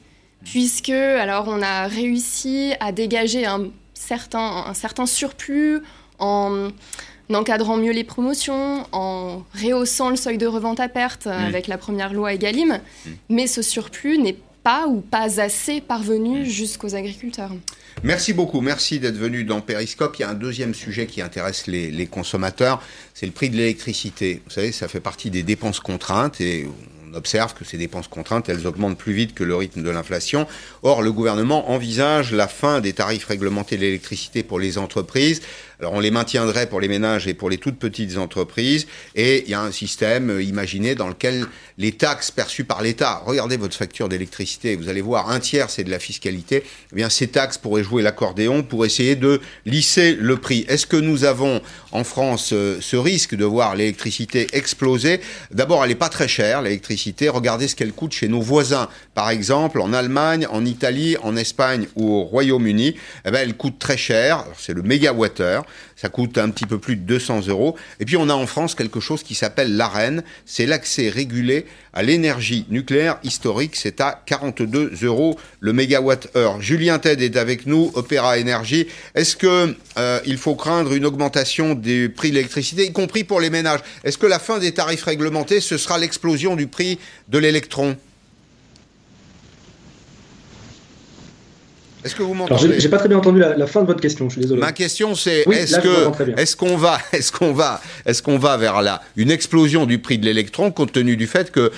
[0.47, 5.82] puisque alors on a réussi à dégager un certain, un certain surplus
[6.18, 6.70] en
[7.34, 12.12] encadrant mieux les promotions, en rehaussant le seuil de revente à perte avec la première
[12.12, 12.80] loi Egalim,
[13.28, 17.52] mais ce surplus n'est pas ou pas assez parvenu jusqu'aux agriculteurs.
[18.02, 20.16] Merci beaucoup, merci d'être venu dans Periscope.
[20.18, 22.82] Il y a un deuxième sujet qui intéresse les, les consommateurs,
[23.14, 24.42] c'est le prix de l'électricité.
[24.44, 26.66] Vous savez, ça fait partie des dépenses contraintes et
[27.10, 30.46] on observe que ces dépenses contraintes, elles augmentent plus vite que le rythme de l'inflation.
[30.82, 35.42] Or, le gouvernement envisage la fin des tarifs réglementés de l'électricité pour les entreprises
[35.80, 38.86] alors on les maintiendrait pour les ménages et pour les toutes petites entreprises.
[39.14, 41.44] Et il y a un système euh, imaginé dans lequel
[41.76, 45.84] les taxes perçues par l'État, regardez votre facture d'électricité, vous allez voir, un tiers c'est
[45.84, 46.62] de la fiscalité.
[46.92, 50.64] Eh bien ces taxes pourraient jouer l'accordéon pour essayer de lisser le prix.
[50.68, 51.60] Est-ce que nous avons
[51.92, 55.20] en France euh, ce risque de voir l'électricité exploser?
[55.50, 57.28] D'abord, elle n'est pas très chère, l'électricité.
[57.28, 58.88] Regardez ce qu'elle coûte chez nos voisins.
[59.14, 63.78] Par exemple, en Allemagne, en Italie, en Espagne ou au Royaume-Uni, eh ben, elle coûte
[63.78, 64.44] très cher.
[64.58, 65.65] C'est le mégawattheure
[65.96, 67.76] ça coûte un petit peu plus de 200 euros.
[68.00, 72.02] Et puis on a en France quelque chose qui s'appelle l'AREN, c'est l'accès régulé à
[72.02, 76.60] l'énergie nucléaire historique, c'est à 42 euros le mégawatt-heure.
[76.60, 78.86] Julien Ted est avec nous, Opéra Énergie.
[79.14, 83.40] Est-ce que euh, il faut craindre une augmentation des prix de l'électricité, y compris pour
[83.40, 83.80] les ménages?
[84.04, 86.98] Est-ce que la fin des tarifs réglementés, ce sera l'explosion du prix
[87.28, 87.96] de l'électron?
[92.07, 94.28] Est-ce que vous m'entendez J'ai pas très bien entendu la, fin de votre question.
[94.28, 94.61] Je suis désolé.
[94.61, 98.82] Ma question, c'est est-ce que est-ce qu'on va est-ce qu'on va est-ce qu'on va vers
[98.82, 101.70] là une explosion du prix de l'électron compte tenu du fait que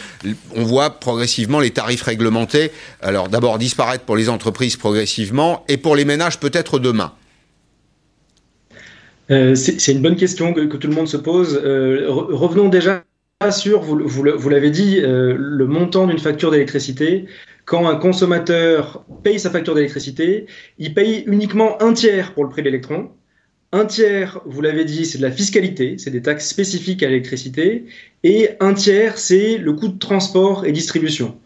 [0.55, 2.71] on voit progressivement les tarifs réglementés
[3.01, 7.13] alors d'abord disparaître pour les entreprises progressivement et pour les ménages peut-être demain?
[9.31, 11.61] Euh, c'est une bonne question que, tout le monde se pose.
[11.63, 13.05] Euh, revenons déjà
[13.51, 17.27] sur, vous, vous l'avez dit, euh, le montant d'une facture d'électricité
[17.69, 20.47] quand un consommateur paye sa facture d'électricité,
[20.79, 23.11] il paye uniquement un tiers pour le prix de l'électron.
[23.73, 27.85] Un tiers, vous l'avez dit, c'est de la fiscalité, c'est des taxes spécifiques à l'électricité.
[28.25, 31.37] Et un tiers, c'est le coût de transport et distribution.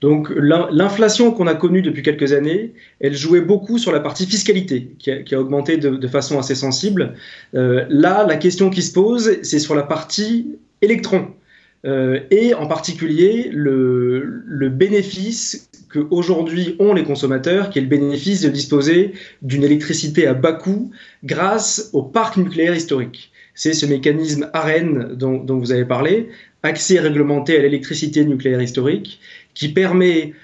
[0.00, 4.90] Donc l'inflation qu'on a connue depuis quelques années, elle jouait beaucoup sur la partie fiscalité,
[4.98, 7.14] qui a, augmenté de, façon assez sensible.
[7.54, 11.28] Euh, là, la question qui se pose, c'est sur la partie électron.
[11.84, 18.48] Euh, et en particulier le, bénéfice qu'aujourd'hui ont les consommateurs, qui est le bénéfice de
[18.48, 19.12] disposer
[19.42, 20.90] d'une électricité à bas coût
[21.24, 23.32] grâce au parc nucléaire historique.
[23.54, 26.28] C'est ce mécanisme AREN dont, dont, vous avez parlé,
[26.62, 29.20] accès réglementé à l'électricité nucléaire historique,
[29.54, 30.34] qui permet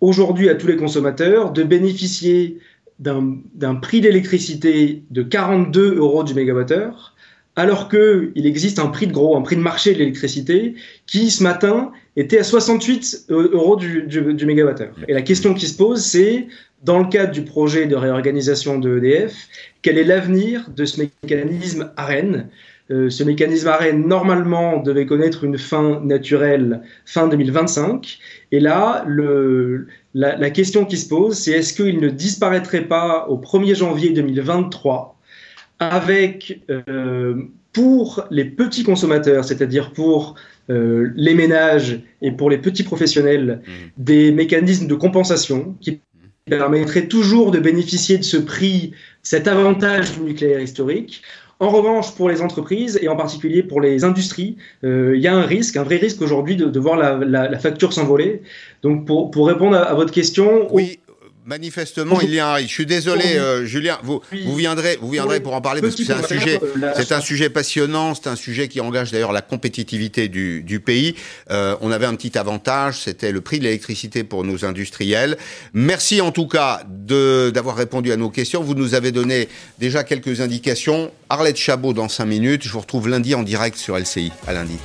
[0.00, 2.58] aujourd'hui à tous les consommateurs de bénéficier
[2.98, 7.13] d'un prix d'électricité de 42 euros du mégawattheure
[7.56, 10.74] alors qu'il existe un prix de gros, un prix de marché de l'électricité,
[11.06, 14.94] qui ce matin était à 68 euros du, du, mégawattheure.
[15.08, 16.48] Et la question qui se pose, c'est,
[16.82, 19.34] dans le cadre du projet de réorganisation de EDF,
[19.82, 22.48] quel est l'avenir de ce mécanisme AREN
[22.90, 28.18] euh, Ce mécanisme AREN, normalement, devait connaître une fin naturelle fin 2025.
[28.50, 29.06] Et là,
[30.14, 34.10] la, la question qui se pose, c'est est-ce qu'il ne disparaîtrait pas au 1er janvier
[34.10, 35.13] 2023
[35.78, 40.36] avec euh, pour les petits consommateurs, c'est-à-dire pour
[40.70, 43.70] euh, les ménages et pour les petits professionnels, mmh.
[43.98, 46.00] des mécanismes de compensation qui
[46.46, 51.22] permettraient toujours de bénéficier de ce prix, cet avantage du nucléaire historique.
[51.60, 55.34] En revanche, pour les entreprises et en particulier pour les industries, euh, il y a
[55.34, 58.42] un risque, un vrai risque aujourd'hui de, voir la, facture s'envoler.
[58.82, 60.98] Donc, pour, pour, répondre à, votre question, oui.
[61.46, 62.70] Manifestement, il y a un risque.
[62.70, 63.98] Je suis désolé, euh, Julien.
[64.02, 66.58] Vous, vous viendrez, vous viendrez pour en parler parce que c'est un sujet,
[66.96, 68.14] c'est un sujet passionnant.
[68.14, 71.16] C'est un sujet qui engage d'ailleurs la compétitivité du, du pays.
[71.50, 75.36] Euh, on avait un petit avantage, c'était le prix de l'électricité pour nos industriels.
[75.74, 78.62] Merci en tout cas de d'avoir répondu à nos questions.
[78.62, 81.12] Vous nous avez donné déjà quelques indications.
[81.28, 82.62] Arlette Chabot dans cinq minutes.
[82.62, 84.32] Je vous retrouve lundi en direct sur LCI.
[84.46, 84.78] À lundi.